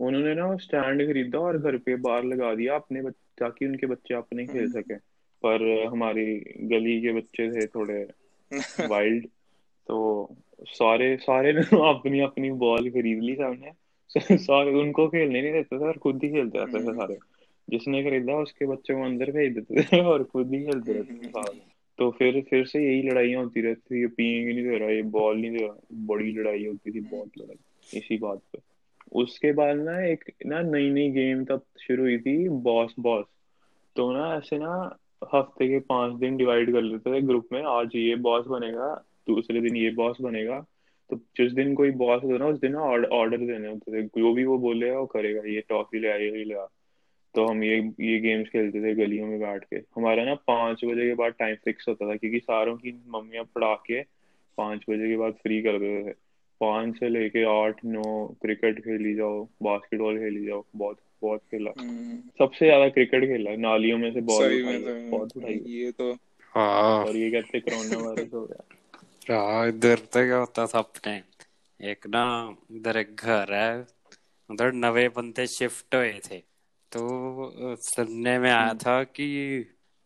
[0.00, 4.14] उन्होंने ना वो स्टैंड खरीदा और घर पे बाहर लगा दिया अपने ताकि उनके बच्चे
[4.14, 4.94] अपने खेल हम्म। सके।
[5.42, 8.08] पर हमारी गली के बच्चे थे थोड़े
[8.88, 9.26] वाइल्ड
[9.86, 13.72] तो सारे सारे ने अपनी अपनी बॉल खरीद ली सबने
[14.36, 17.18] सारे उनको खेलने नहीं देते थे और खुद ही खेलते रहते थे हम्म। सारे।
[17.70, 21.18] जिसने खरीदा उसके बच्चे को अंदर भेज देते थे और खुद ही खेलते रहते थे
[21.18, 21.60] हम्म। सारे
[21.98, 25.02] तो फिर फिर से यही लड़ाइयाँ होती रहती थी ये पीएँगे नहीं दे रहा ये
[25.02, 28.58] बॉल नहीं दे रहा। बड़ी लड़ाई होती थी बहुत लड़ाई इसी बात पे।
[29.12, 33.24] उसके बाद ना एक ना नई नई गेम तब शुरू हुई थी बॉस बॉस
[33.96, 34.98] तो ना ऐसे ना
[35.34, 39.60] हफ़्ते के पाँच दिन डिवाइड कर लेते थे ग्रुप में आज ये बॉस बनेगा दूसरे
[39.60, 40.66] दिन ये बॉस बनेगा।
[41.10, 42.80] तो जिस दिन कोई बॉस होता ना उस दिन ना
[43.16, 46.54] ऑर्डर देने होते थे। जो भी वो बोलेगा वो करेगा ये टॉफी ले ये ले
[46.54, 46.66] आ।
[47.34, 51.08] तो हम ये ये गेम्स खेलते थे गलियों में बैठ के। हमारा ना पाँच बजे
[51.08, 54.02] के बाद टाइम फिक्स होता था क्योंकि सारों की मम्मियाँ पढ़ा के
[54.58, 56.14] पाँच बजे के बाद फ्री कर देते थे।
[56.60, 62.18] पाँच से लेके आठ नौ क्रिकेट खेली जाओ बास्केटबॉल खेली जाओ बहुत बहुत खेला। हम्म,
[62.38, 65.62] सबसे ज़्यादा क्रिकेट खेला नालियों में से बॉल सही उठाई में सही में। बहुत उठाई।
[65.66, 66.12] ये तो
[66.54, 68.75] हाँ। और ये कहते कोरोना वायरस हो गया।
[69.30, 71.22] हाँ इधर तो क्या होता था अपने।
[71.80, 73.86] एक ना इधर एक घर है
[74.50, 76.38] उधर नवे बंदे शिफ्ट हुए थे।
[76.92, 79.28] तो सुनने में आया हम्म। था कि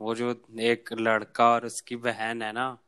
[0.01, 2.79] वो जो एक लड़का और उसकी बहन है ना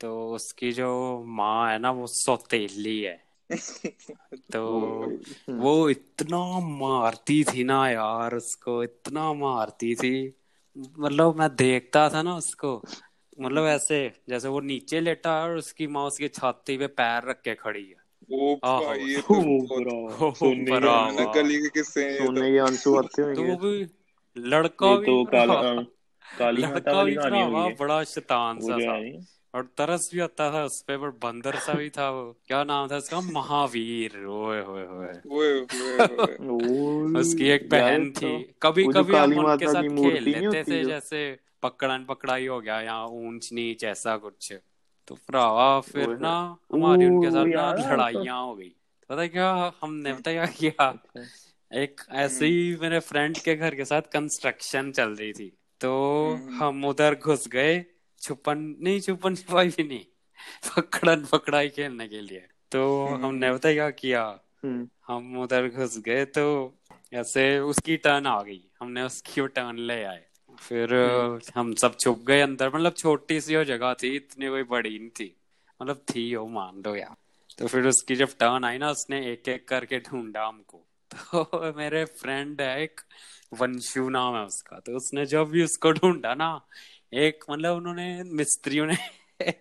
[0.00, 3.28] तो उसकी जो माँ है ना वो सौतेली है।
[4.52, 4.64] तो
[5.50, 10.34] वो इतना मारती थी ना यार उसको इतना मारती थी।
[10.98, 12.84] मतलब मैं देखता था ना उसको
[13.40, 17.40] मतलब ऐसे जैसे वो नीचे लेटा है और उसकी माँ उसकी छाती पे पैर रख
[17.40, 18.60] के खड़ी है। तो
[23.34, 23.58] तो।
[26.38, 27.16] तो लड़का भी
[27.74, 29.24] बड़ा शैतान सा था।
[29.54, 32.88] और तरस भी आता था उस पे पर बंदर सा भी था वो। क्या नाम
[32.88, 33.20] था उसका?
[33.20, 35.08] महावीर। ओए होए होए।
[37.20, 42.46] उसकी एक बहन थी। कभी कभी हम उनके साथ खेल लेते थे जैसे पकड़न पकड़ाई
[42.46, 44.52] हो गया यहाँ ऊंच नीच ऐसा कुछ।
[45.08, 48.72] तो भरावा फिर ना हमारी उनके साथ ना है लड़ाइयाँ हो गई।
[49.08, 50.88] पता क्या हमने पता क्या किया?
[50.88, 55.58] अच्छा। एक ऐसे हम्म। ही मेरे फ्रेंड के घर के साथ कंस्ट्रक्शन चल रही थी।
[55.80, 55.92] तो
[56.34, 57.84] हम्म। हम उधर घुस गए
[58.20, 60.04] छुपन नहीं छुपन छुपाई भी नहीं
[60.76, 64.40] पकड़न पकड़ाई खेलने के लिए। तो हमने हम्म। पता क्या किया?
[64.64, 66.74] हम्म। हम उधर घुस गए तो
[67.12, 70.27] ऐसे उसकी टर्न आ गई। हमने उसकी टर्न ले आए।
[70.58, 74.98] फिर हम्म। हम सब छुप गए अंदर। मतलब छोटी सी जगह थी इतनी कोई बड़ी
[74.98, 75.36] नहीं थी।
[75.82, 77.16] मतलब थी वो मान लो यार।
[77.58, 82.04] तो फिर उसकी जब टर्न आई ना उसने एक एक करके ढूंढा हमको। तो मेरे
[82.04, 83.00] फ्रेंड है एक
[83.54, 86.60] वंशु नाम है उसका। तो उसने जब भी उसको ढूंढा ना
[87.14, 88.96] एक मतलब उन्होंने मिस्त्रियों ने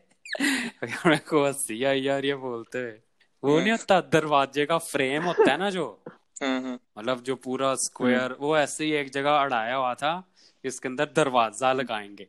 [0.84, 3.00] मेरे को हँसी आई यार ये बोलते हुए।
[3.44, 6.04] वो नहीं होता दरवाजे का फ्रेम होता है ना जो?
[6.44, 10.34] हाँ हाँ मतलब जो पूरा हम्म। स्क्वायर वो ऐसे ही एक जगह अड़ाया हुआ था।
[10.64, 12.28] इसके अंदर दरवाज़ा लगाएँगे।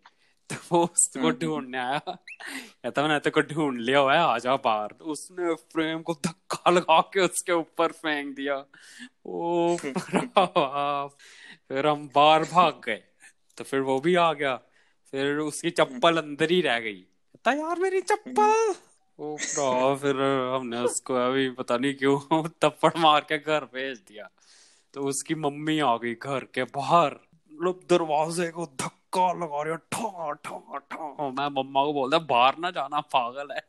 [0.50, 4.56] तो वो उसको हम्म। ढूँढने आया। कहता मैंने तो को ढूंढ लिया हुआ है आजा
[4.56, 8.64] बाहर। तो उसने फ्रेम को धक्का लगा के उसके ऊपर फेंक दिया।
[9.26, 13.02] ओ फिर हम बाहर भाग गए।
[13.58, 14.60] तो फिर वो भी आ गया।
[15.12, 18.74] फिर उसकी चप्पल अंदर ही रह गई। कहता यार मेरी चप्पल!
[19.18, 20.16] ओ भरा फिर
[20.54, 24.30] हमने उसको अभी पता नहीं क्यों थप्पड़ मार के घर भेज दिया।
[24.94, 27.16] तो उसकी मम्मी आ गई घर के बाहर।
[27.58, 32.70] मतलब दरवाजे को धक्का लगा रही ठा ठा ठा। मैं मम्मा को बोलता बाहर ना
[32.70, 33.62] जाना पागल है.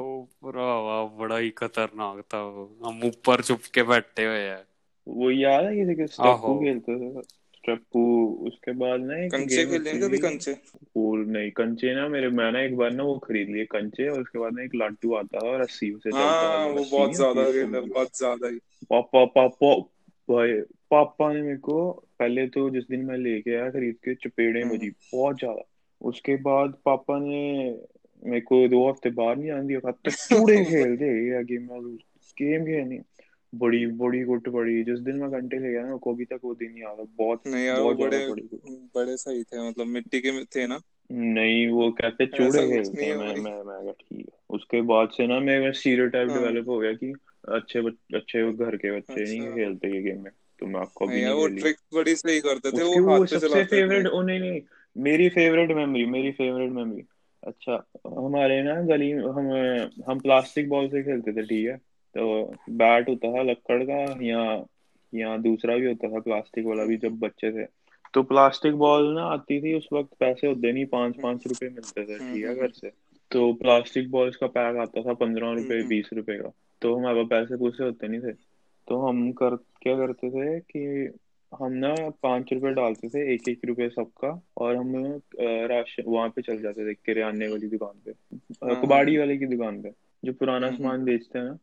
[0.00, 4.64] ओ पूरा बड़ा ही खतरनाक था वो। हम ऊपर चुप के बैठे हुए हैं।
[5.06, 7.22] वो याद है किसी के स्टैपू खेलते थे?
[7.54, 8.02] स्टेपू
[8.48, 10.52] उसके बाद ना एक कंचे खेले कभी कंचे?
[10.96, 14.20] वो नहीं कंचे ना मेरे मैं ना एक बार ना वो खरीद लिए कंचे और
[14.20, 17.14] उसके बाद ना एक लाटू आता है और रस्सी उसे चलता हाँ है वो बहुत
[17.14, 18.50] ज़्यादा होती बहुत ज़्यादा
[18.90, 19.74] पापा पापा
[20.28, 20.52] भाई
[20.90, 24.76] पापा ने मेरे को पहले तो जिस दिन मैं लेके आया खरीद के चपेड़े हम्म।
[24.76, 25.68] बजी बहुत ज़्यादा।
[26.00, 27.70] उसके बाद पापा ने
[28.26, 31.66] मेरे को दो हफ़्ते बाहर नहीं आने दिया तो चूड़े खेलते ये गेम
[32.40, 32.98] गेम खेलनी।
[33.54, 36.54] बड़ी बड़ी गुट पड़ी। जिस दिन मैं घंटे ले गया ना को अभी तक वो
[36.54, 38.48] दिन याद है। बहुत नहीं यार बहुत बड़े बड़ी
[38.94, 40.80] बड़े सही थे मतलब मिट्टी के थे ना।
[41.12, 45.26] नहीं वो कहते चूड़े खेलते नहीं हैं मैं मैं मैं ठीक है। उसके बाद से
[45.26, 47.12] ना मेरा स्टीरियोटाइप हाँ। डेवलप हो गया कि
[47.48, 47.78] अच्छे
[48.16, 51.20] अच्छे घर के बच्चे नहीं अच्छा। खेलते ये गेम में। तो मैं आपको नहीं भी
[51.22, 54.06] नहीं वो ट्रिक बड़ी सही करते थे उसकी वो हाथ पे सबसे चलाते थे। फेवरेट
[54.06, 54.60] ओ नहीं नहीं
[54.96, 57.02] मेरी फेवरेट मेमोरी मेरी फेवरेट मेमोरी
[57.42, 59.50] अच्छा हमारे ना गली हम
[60.10, 61.76] हम प्लास्टिक बॉल से खेलते थे ठीक है?
[61.76, 64.64] तो बैट होता था लक्कड़ का या
[65.14, 67.66] या दूसरा भी होता था प्लास्टिक वाला भी जब बच्चे थे।
[68.14, 72.04] तो प्लास्टिक बॉल ना आती थी उस वक्त पैसे होते नहीं पाँच पाँच रुपए मिलते
[72.04, 72.90] थे हम्म ठीक है हम्म घर से।
[73.30, 76.94] तो प्लास्टिक बॉल्स का पैक आता था पंद्रह हम्म रुपए हम्म बीस रुपए का। तो
[76.96, 78.47] हमारे पास पैसे पूसे होते नहीं थे।
[78.88, 80.80] तो हम कर क्या करते थे कि
[81.52, 84.92] हम ना पाँच रुपए डालते थे एक एक रुपए सबका और हम
[85.70, 88.12] राशन वहाँ पे चल जाते थे किराने वाली दुकान पे
[88.64, 91.58] हाँ हाँ कबाड़ी वाले की दुकान पे जो पुराना हम्म हम्म। सामान बेचते हैं ना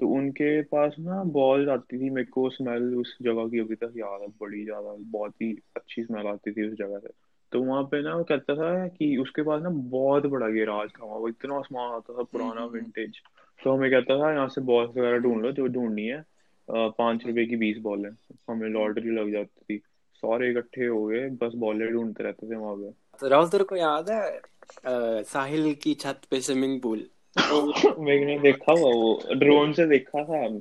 [0.00, 3.92] तो उनके पास ना बॉल आती थी मेरे को स्मेल उस जगह की अभी तक
[3.96, 7.08] याद है बड़ी ज़्यादा बहुत ही अच्छी स्मेल आती थी उस जगह से।
[7.52, 11.18] तो वहाँ पे ना कहता था कि उसके पास ना बहुत बड़ा गैराज था वहाँ
[11.18, 13.20] वो इतना सामान आता था हम्म पुराना विंटेज।
[13.60, 16.24] तो हमें कहता था यहाँ से बॉल वगैरह ढूंढ लो जो ढूंढनी है
[16.70, 18.16] पाँच रुपए की बीस बॉल है।
[18.50, 19.82] हमें लॉटरी लग जाती थी।
[20.14, 23.76] सारे इकट्ठे हो गए बस बॉलें ढूंढते रहते थे वहाँ पे। तो राहुल तेरे को
[23.76, 27.06] याद है अ, साहिल की छत पे स्विमिंग पूल
[27.98, 30.60] मैंने देखा हुआ वो ड्रोन से देखा था हमने।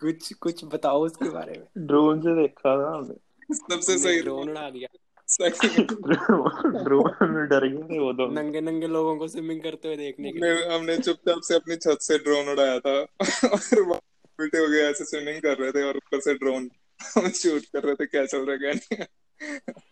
[0.00, 4.70] कुछ कुछ बताओ उसके बारे में। ड्रोन से देखा था हमने। सबसे सही ड्रोन उड़ा
[4.70, 4.88] दिया।
[6.82, 10.32] ड्रोन में डर गए थे वो दोनों नंगे नंगे लोगों को स्विमिंग करते हुए देखने
[10.32, 14.00] के हमने लिए। हमने चुपचाप से अपनी छत से ड्रोन उड़ाया था। और
[14.38, 16.70] उल्टे हो गए ऐसे स्विमिंग कर रहे थे और ऊपर से ड्रोन
[17.30, 19.06] शूट कर रहे थे क्या चल रहा है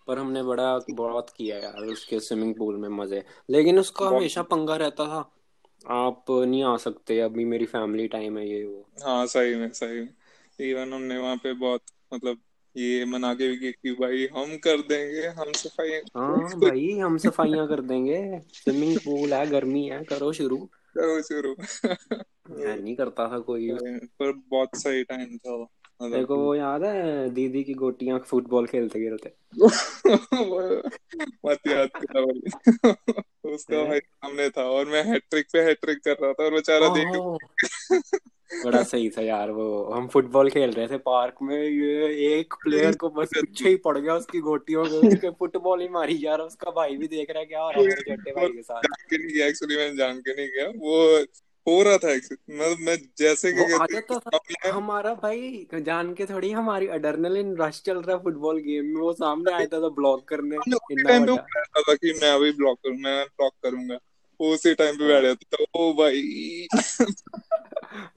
[0.06, 4.76] पर हमने बड़ा बहुत किया यार उसके स्विमिंग पूल में मज़े। लेकिन उसका हमेशा पंगा
[4.76, 5.30] रहता था।
[5.90, 10.00] आप नहीं आ सकते अभी मेरी फैमिली टाइम है ये वो। हाँ सही में सही
[10.00, 10.08] में।
[10.58, 11.82] इवन हमने वहाँ पे बहुत
[12.14, 12.38] मतलब
[12.76, 17.68] ये मना के भी की भाई हम कर देंगे हम सफ़ाई हाँ भाई हम सफाइयाँ
[17.68, 21.54] कर देंगे। स्विमिंग पूल है गर्मी है करो शुरू। शुरू।
[22.50, 23.70] नहीं करता था कोई।
[24.02, 25.70] पर बहुत सही टाइम था को
[26.02, 29.32] मतलब वो याद है दीदी की गोटियाँ फुटबॉल खेलते खेलते।
[31.46, 32.40] मत याद करा भाई।
[33.54, 37.38] उसका भाई सामने था और मैं हैट्रिक पे हैट्रिक कर रहा था और बेचारा देख
[38.64, 42.96] बड़ा सही था यार वो। हम फुटबॉल खेल रहे थे पार्क में ये एक प्लेयर
[42.96, 46.70] को बस पीछे ही पड़ गया उसकी गोटियों के उसके फुटबॉल ही मारी रहा उसका
[46.70, 49.18] भाई भी देख रहा है क्या हो रहा है छोटे भाई के साथ। जान के
[49.18, 51.24] नहीं गया एक्चुअली मैं जान के नहीं गया। वो
[51.66, 55.66] हो रहा था एक्चुअली मैं मैं जैसे कि वो आ कहते जाता था हमारा भाई
[55.74, 59.88] जान के थोड़ी हमारी अडर्नलिन रश चल रहा फुटबॉल गेम में वो सामने आया था
[59.88, 60.56] ब्लॉक करने।
[61.04, 61.36] टाइम पे
[61.82, 63.98] था कि मैं अभी ब्लॉक करूँ मैं ब्लॉक करूँगा।
[64.40, 66.66] उसी टाइम पे बैठ हाँ। जाता था ओ भाई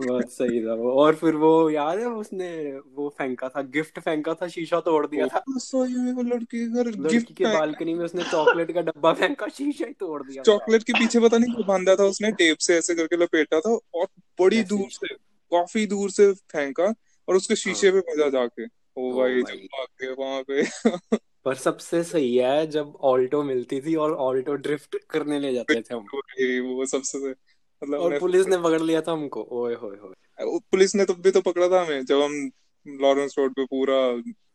[0.02, 2.50] बहुत सही था वो। और फिर वो याद है उसने
[2.96, 7.10] वो फेंका था गिफ्ट फेंका था शीशा तोड़ दिया था। वो लड़की के घर लड़की
[7.10, 10.94] गिफ्ट के बालकनी में उसने चॉकलेट का डब्बा फेंका शीशा ही तोड़ दिया चॉकलेट के
[10.94, 14.08] पीछे पता नहीं क्या बांधा था उसने टेप से ऐसे करके लपेटा था और
[14.40, 15.14] बड़ी दूर से
[15.52, 16.94] काफ़ी दूर से फेंका
[17.28, 18.66] और उसके हाँ। शीशे पे बजा जाके।
[18.98, 20.64] ओ भाई जब वहाँ पे।
[21.46, 25.96] पर सबसे सही है जब ऑल्टो मिलती थी और ऑल्टो ड्रिफ्ट करने ले जाते थे
[25.96, 26.06] हम।
[26.70, 27.32] वो सबसे
[27.86, 31.32] मतलब और पुलिस ने पकड़ लिया था हमको। ओए होए होए। पुलिस ने तब भी
[31.32, 32.50] तो पकड़ा था हमें जब हम
[32.86, 33.98] लॉरेंस रोड पे पूरा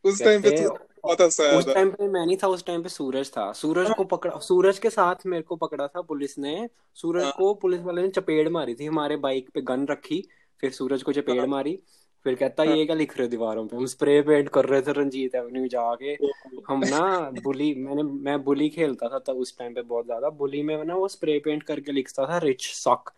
[0.04, 0.68] उस टाइम पे तो
[1.04, 4.04] बहुत हंसा उस टाइम पे मैं नहीं था उस टाइम पे सूरज था। सूरज को
[4.06, 8.02] पकड़ा सूरज के साथ मेरे को पकड़ा था पुलिस ने। सूरज हाँ। को पुलिस वाले
[8.02, 10.22] ने चपेड़ मारी थी हमारे बाइक पे गन रखी।
[10.62, 11.78] फिर सूरज को चपेड़ हाँ। मारी।
[12.26, 13.76] फिर कहता हाँ। ये क्या लिख रहे हो दीवारों पे?
[13.76, 16.16] हम स्प्रे पेंट कर रहे थे रंजीत एवेन्यू जाके।
[16.68, 20.62] हम ना बुली मैंने मैं बुली खेलता था तब उस टाइम पे बहुत ज़्यादा। बुली
[20.62, 23.10] में ना वो स्प्रे पेंट करके लिखता था रिच सॉक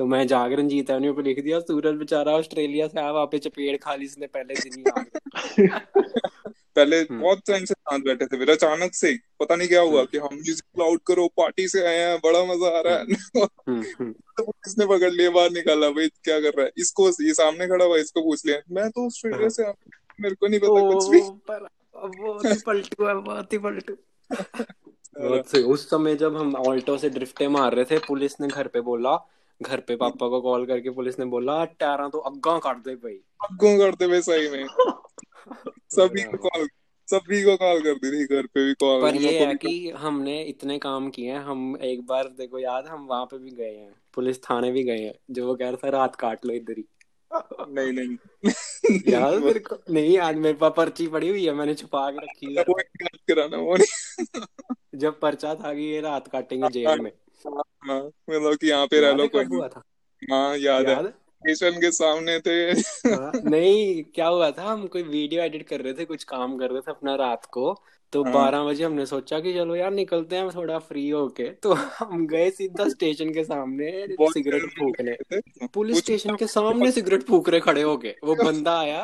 [0.00, 3.38] तो मैं जाकर रंजीत एवेन्यू पे लिख दिया सूरज बेचारा ऑस्ट्रेलिया से आया वहाँ पे
[3.38, 5.66] चपेड़ खा ली इसने पहले दिन ही
[6.76, 10.00] पहले हम्म। बहुत टाइम से साथ बैठे थे फिर अचानक से पता नहीं क्या हुआ
[10.00, 13.02] हम्म। कि हम म्यूज़िक लाउड करो पार्टी से आए हैं बड़ा मज़ा आ रहा है।
[13.02, 13.82] हम्म।
[14.36, 16.72] तो पुलिस ने पकड़ लिया बाहर निकाला भाई क्या कर रहा है?
[16.78, 19.74] इसको ये सामने खड़ा हुआ इसको पूछ लिया मैं तो ऑस्ट्रेलिया हाँ। से आया
[20.20, 23.96] मेरे को नहीं पता कुछ भी। बहुत ही पलटू है बहुत ही पलटू
[25.72, 29.14] उस समय जब हम ऑल्टो से ड्रिफ्टे मार रहे थे पुलिस ने घर पे बोला
[29.62, 33.14] घर पे पापा को कॉल करके पुलिस ने बोला टायरा तो अग्गा काट दे भाई.
[33.44, 34.66] अग्गों करते हुए सही में।
[35.90, 36.68] सभी को कॉल
[37.06, 40.78] सभी को कॉल करती थी घर पे भी कॉल पर ये है कि। हमने इतने
[40.78, 44.42] काम किए हैं हम एक बार देखो याद हम वहाँ पे भी गए हैं पुलिस
[44.42, 46.84] थाने भी गए हैं जो वो कह रहा था रात काट लो इधर ही।
[47.68, 48.16] नहीं नहीं।
[49.08, 52.54] यार मेरे को नहीं आज मेरे पास पर्ची पड़ी हुई है मैंने छुपा के रखी
[52.54, 52.74] है। वो
[53.14, 53.76] कराना वो
[54.94, 57.12] जब पर्चा था कि ये रात काटेंगे जेल में।
[57.84, 59.82] हाँ, मतलब कि यहाँ पे रह लो कोई हुआ था?
[60.30, 62.70] हाँ याद है। स्टेशन के सामने थे।
[63.10, 64.62] हाँ, नहीं क्या हुआ था?
[64.62, 67.84] हम कोई वीडियो एडिट कर रहे थे कुछ काम कर रहे थे अपना रात को।
[68.12, 71.72] तो हाँ। बारह बजे हमने सोचा कि चलो यार निकलते हैं थोड़ा फ्री होके। तो
[71.72, 73.90] हम गए सीधा स्टेशन के सामने
[74.22, 75.16] सिगरेट फूकने।
[75.66, 79.02] पुलिस स्टेशन के सामने सिगरेट फूक रहे खड़े होके वो बंदा आया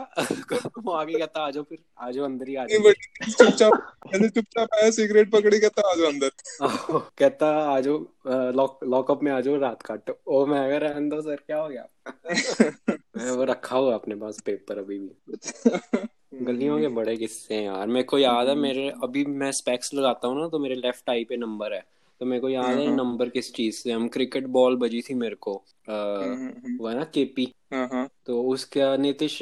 [0.79, 2.93] वो आगे कहता आ जाओ फिर आ जाओ अंदर ही आ जाओ
[3.31, 3.73] चुपचाप
[4.15, 6.31] चुपचाप आया सिगरेट पकड़ी कहता आ जाओ अंदर।
[7.19, 7.99] कहता आ जाओ
[8.53, 11.69] लॉक लॉकअप में आ जाओ रात काटो। ओ मैं अगर रहने दो सर क्या हो
[11.69, 11.87] गया?
[13.17, 16.07] मैं वो रखा हुआ अपने पास पेपर अभी भी।
[16.41, 20.29] गलियों के बड़े किस्से हैं यार। मेरे को याद है मेरे अभी मैं स्पेक्स लगाता
[20.29, 21.81] हूँ ना तो मेरे लेफ़्ट आई पे नंबर है।
[22.21, 25.35] तो मेरे को याद है नंबर किस चीज़ से। हम क्रिकेट बॉल बजी थी मेरे
[25.37, 25.55] को
[25.89, 29.39] हम्म, वो है ना केपी हाँ हाँ। तो उसका नीतीश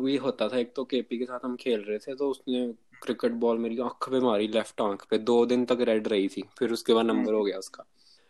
[0.00, 2.66] भी होता था एक तो केपी के साथ हम खेल रहे थे तो उसने
[3.02, 6.42] क्रिकेट बॉल मेरी आँख पे मारी लेफ़्ट आँख पे। दो दिन तक रेड रही थी
[6.58, 7.84] फिर उसके बाद नंबर हो गया उसका।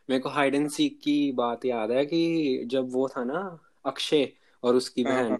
[0.08, 3.40] मेरे को हाइड एंड सीक की बात याद है कि जब वो था ना
[3.86, 4.28] अक्षय
[4.62, 5.38] और उसकी हाँ, बहन।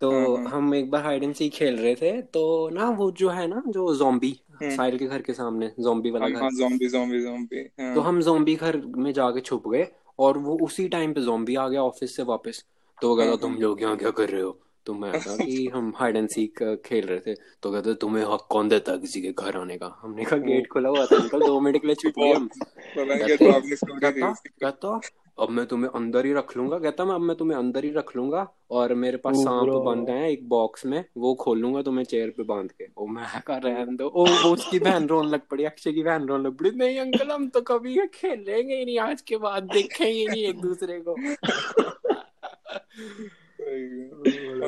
[0.00, 3.10] तो हाँ, हाँ। हम एक बार हाइड एंड सीक खेल रहे थे तो ना वो
[3.10, 6.40] जो है ना जो जोम्बी हम्म। साहिल के घर के सामने जोम्बी वाला हाँ घर।
[6.40, 10.88] zombie zombie zombie हाँ। तो हम जोम्बी घर में जाके छुप गए और वो उसी
[10.88, 12.64] टाइम पे जोम्बी आ गया ऑफ़िस से वापस।
[13.02, 14.60] तो वो कहता तुम। लोग यहाँ क्या कर रहे हो?
[14.86, 18.46] तो मैं कहा कि हम हाइड एंड सीक खेल रहे थे। तो कहते तुम्हें हक
[18.50, 19.98] कौन देता है किसी के घर आने का?
[20.02, 22.48] हमने कहा गेट खुला हुआ था अंकल दो मिनट के लिए छुप गए हम।
[22.98, 27.90] कहते- अब मैं तुम्हें अंदर ही रख लूँगा। कहता मैं अब मैं तुम्हें अंदर ही
[27.92, 32.04] रख लूँगा और मेरे पास ओ सांप। बंद है एक बॉक्स में वो खोलूँगा तुम्हें
[32.04, 34.06] चेयर पे बाँध के। ओ मैं कहा रहने दो?
[34.06, 37.30] ओ वो उसकी बहन रोने लग पड़ी अक्षय की बहन रोने लग पड़ी। नहीं अंकल
[37.30, 41.14] हम तो कभी खेलेंगे ही नहीं आज के बाद देखेंगे ही नहीं एक दूसरे को।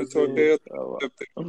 [0.05, 0.57] छोटे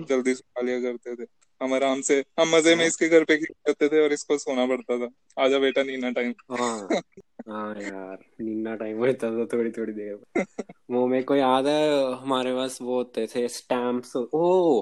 [0.05, 1.27] जल्दी सो लिया करते थे।
[1.61, 4.65] हम आराम से हम मज़े में इसके घर पे खेल करते थे और इसको सोना
[4.65, 5.09] पड़ता था।
[5.43, 6.33] आजा बेटा नीना टाइम
[7.49, 10.43] हाँ यार नीना टाइम होता था थोड़ी थोड़ी देर
[10.91, 14.81] वो मेरे को याद है हमारे पास वो होते थे स्टैम्प्स ओ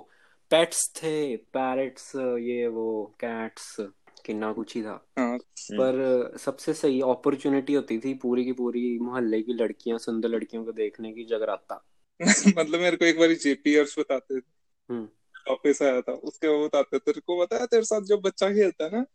[0.50, 3.78] पेट्स थे पैरट्स ये वो कैट्स
[4.26, 5.38] किन्ना कुछ ही था। हाँ।
[5.72, 10.72] पर सबसे सही अपॉर्चुनिटी होती थी पूरी की पूरी मोहल्ले की लड़कियाँ सुंदर लड़कियों को
[10.72, 11.86] देखने की जगराता।
[12.48, 14.44] मतलब मेरे को एक बार जेपी अर्श बताते थे।
[14.90, 15.08] हम्म।
[15.52, 18.86] ऑफ़िस आया था उसके वो बताते तेरे को पता है तेरे साथ जब बच्चा खेलता
[18.86, 19.06] है ना?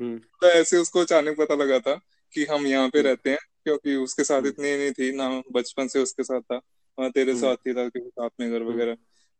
[0.00, 2.00] हम्म। तो ऐसे उसको अचानक पता लगा था
[2.34, 5.28] कि हम यहाँ पे हम्म। रहते हैं क्योंकि उसके साथ हम्म। इतनी नहीं थी ना
[5.52, 6.60] बचपन से उसके साथ था
[6.98, 8.94] और तेरे हम्म। साथ ही था कि साथ में घर। वगैरह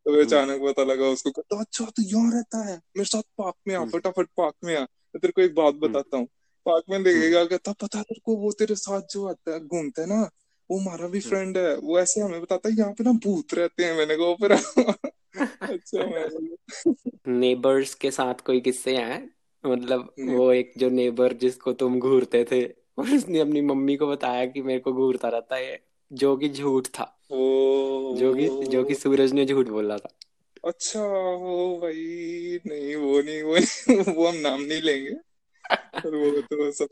[0.07, 3.55] तो वो अचानक पता लगा उसको कहता अच्छा तू यहाँ रहता है मेरे साथ पार्क
[3.68, 6.26] में आ। फटाफट पार्क में आ मैं तेरे को एक बात। बताता हूँ
[6.66, 10.09] पार्क में लगेगा कहता पता तेरे को वो तेरे साथ जो आता है घूमता है
[10.09, 10.20] ना
[10.70, 13.85] वो हमारा भी। फ्रेंड है वो ऐसे हमें बताता है यहाँ पे ना भूत रहते
[13.85, 19.18] हैं मैंने कहा फिर अच्छा मैं नेबर्स के साथ कोई किस्से हैं
[19.64, 22.62] मतलब वो एक जो नेबर जिसको तुम घूरते थे
[22.98, 26.87] और उसने अपनी मम्मी को बताया कि मेरे को घूरता रहता है जो कि झूठ
[26.87, 30.18] था। ओ जो कि जो कि सूरज ने झूठ बोला था।
[30.64, 31.02] अच्छा
[31.35, 35.11] वो भाई नहीं वो नहीं वो नहीं वो हम नाम नहीं लेंगे।
[35.72, 36.88] पर वो तो सब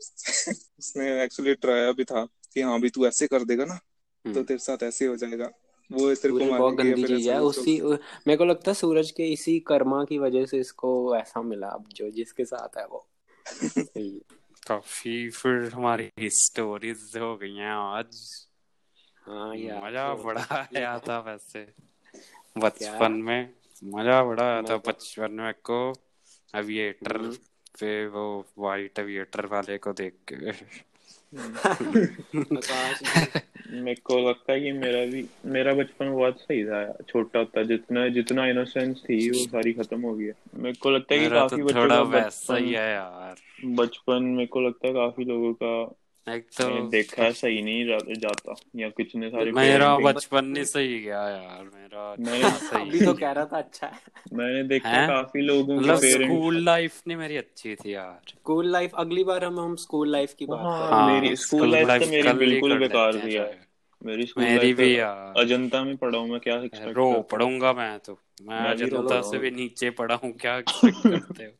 [0.79, 4.43] उसने एक्चुअली ट्राया भी था कि हाँ भी तू ऐसे कर देगा ना तो हम्म।
[4.43, 5.51] तेरे साथ ऐसे हो जाएगा।
[5.91, 9.59] वो तेरे को बहुत गंदी चीज़ है। उसी मेरे को लगता है सूरज के इसी
[9.59, 13.07] कर्मा की वजह से इसको ऐसा मिला अब जो जिसके साथ है वो।
[14.71, 18.47] काफ़ी फिर हमारी स्टोरीज हो गई हैं आज।
[19.27, 20.41] हाँ यार मज़ा बड़ा
[20.77, 21.73] आया था वैसे।
[22.57, 23.53] बचपन में
[23.83, 25.93] मज़ा बड़ा आया था बचपन में को।
[26.53, 27.33] अविएटर हम्म।
[27.79, 30.35] पे वो वाइट एविएटर वाले को देख के।
[32.57, 33.01] आकाश
[33.71, 38.07] मेरे को लगता है कि मेरा भी मेरा बचपन बहुत सही था छोटा था जितना
[38.07, 41.57] जितना इनोसेंस थी वो सारी खत्म हो गई है। मेरे को लगता है कि काफ़ी
[41.57, 45.53] तो बच्चों थोड़ा का वैसा ही है यार। बचपन मेरे को लगता है काफ़ी लोगों
[45.53, 45.95] का
[46.27, 50.99] एक तो देखा है सही नहीं जा, जाता या कितने सारे मेरा बचपन नहीं सही
[50.99, 53.99] गया यार मेरा मैंने सही अभी तो कह रहा था अच्छा है
[54.33, 55.07] मैंने देखा हैं?
[55.07, 59.23] काफ़ी लोगों के मतलब पेरेंट्स स्कूल लाइफ नहीं मेरी अच्छी थी यार स्कूल लाइफ अगली
[59.23, 62.77] बार हम हम स्कूल लाइफ की बात हाँ, करेंगे मेरी स्कूल लाइफ तो मेरी बिल्कुल
[62.79, 63.57] बेकार थी यार
[64.01, 67.97] मेरी स्कूल मेरी भी यार अजंता में पढ़ा हूँ मैं क्या एक्सपेक्ट रो पढ़ूँगा मैं
[67.99, 71.51] तो मैं रहा से भी नीचे पढ़ा हूँ क्या करते हो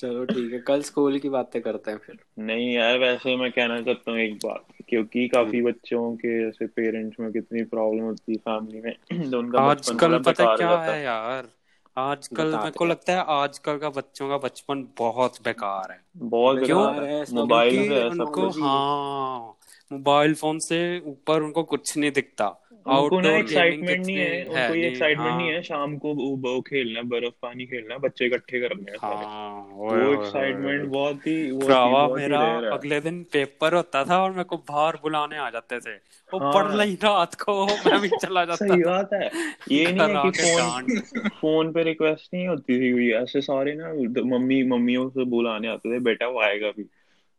[0.00, 3.80] चलो ठीक है कल स्कूल की बातें करते हैं फिर। नहीं यार वैसे मैं कहना
[3.82, 8.38] चाहता हूँ एक बात क्योंकि काफ़ी बच्चों के ऐसे पेरेंट्स में कितनी प्रॉब्लम होती है
[8.38, 8.92] फैमिली में
[9.30, 11.48] तो उनका बचपन आजकल थोड़ा पता है क्या जाता है। यार
[11.96, 16.80] आजकल मेरे को। लगता है आजकल का बच्चों का बचपन बहुत बेकार है। बहुत क्यों?
[16.80, 19.56] बेकार है मोबाइल क्योंकि से है सब उनको कुछ हाँ
[19.90, 22.48] मोबाइल फ़ोन से ऊपर उनको कुछ नहीं दिखता।
[22.86, 27.02] उनको ना एक्साइटमेंट नहीं है उनको ये एक्साइटमेंट नहीं हाँ। है शाम को वो खेलना
[27.02, 33.00] बर्फ़ पानी खेलना बच्चे इकट्ठे करने हैं हाँ वो एक्साइटमेंट बहुत ही वो मेरा अगले
[33.00, 35.94] दिन पेपर होता था और मेरे को बाहर बुलाने आ जाते थे।
[36.32, 37.54] वो पढ़ हाँ ली रात को
[37.86, 39.30] मैं भी चला जाता सही बात है।
[39.70, 40.90] ये नहीं है कि फ़ोन
[41.32, 43.92] फ़ोन पे रिक्वेस्ट नहीं होती थी ऐसे सारे ना
[44.26, 46.84] मम्मी मम्मियों से बुलाने आते थे बेटा वो आएगा भी।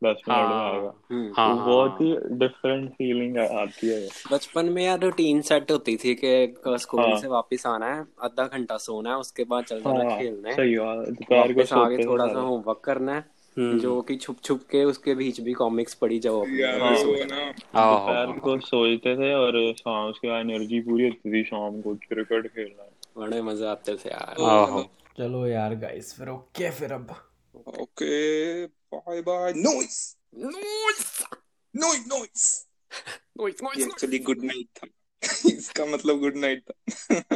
[0.03, 0.93] आएगा हाँ
[1.37, 5.95] हाँ वो बहुत हाँ ही डिफरेंट फीलिंग आती है बचपन में यार रूटीन सेट होती
[5.97, 9.81] थी कि स्कूल हाँ। से वापस आना है आधा घंटा सोना है उसके बाद चल
[9.81, 13.25] जाना हाँ खेलने सही है दोपहर वापस आके थोड़ा सा होमवर्क करना है
[13.57, 17.31] हम्म। जो कि छुप छुप के उसके बीच भी कॉमिक्स पढ़ी जाओ अपनी। यार और
[17.75, 21.81] हाँ आहो दोपहर को सोचते थे और शाम उसके बाद एनर्जी पूरी होती थी शाम
[21.81, 24.35] को क्रिकेट खेलना। बड़े मज़े आते थे यार।
[25.17, 27.15] चलो यार गाइस फिर ओके फिर अब।
[27.79, 31.24] Okay bye bye noise noise
[31.74, 34.86] noise noise noise ये एक्चुअली गुड नाइट था
[35.50, 37.32] इसका मतलब गुड नाइट था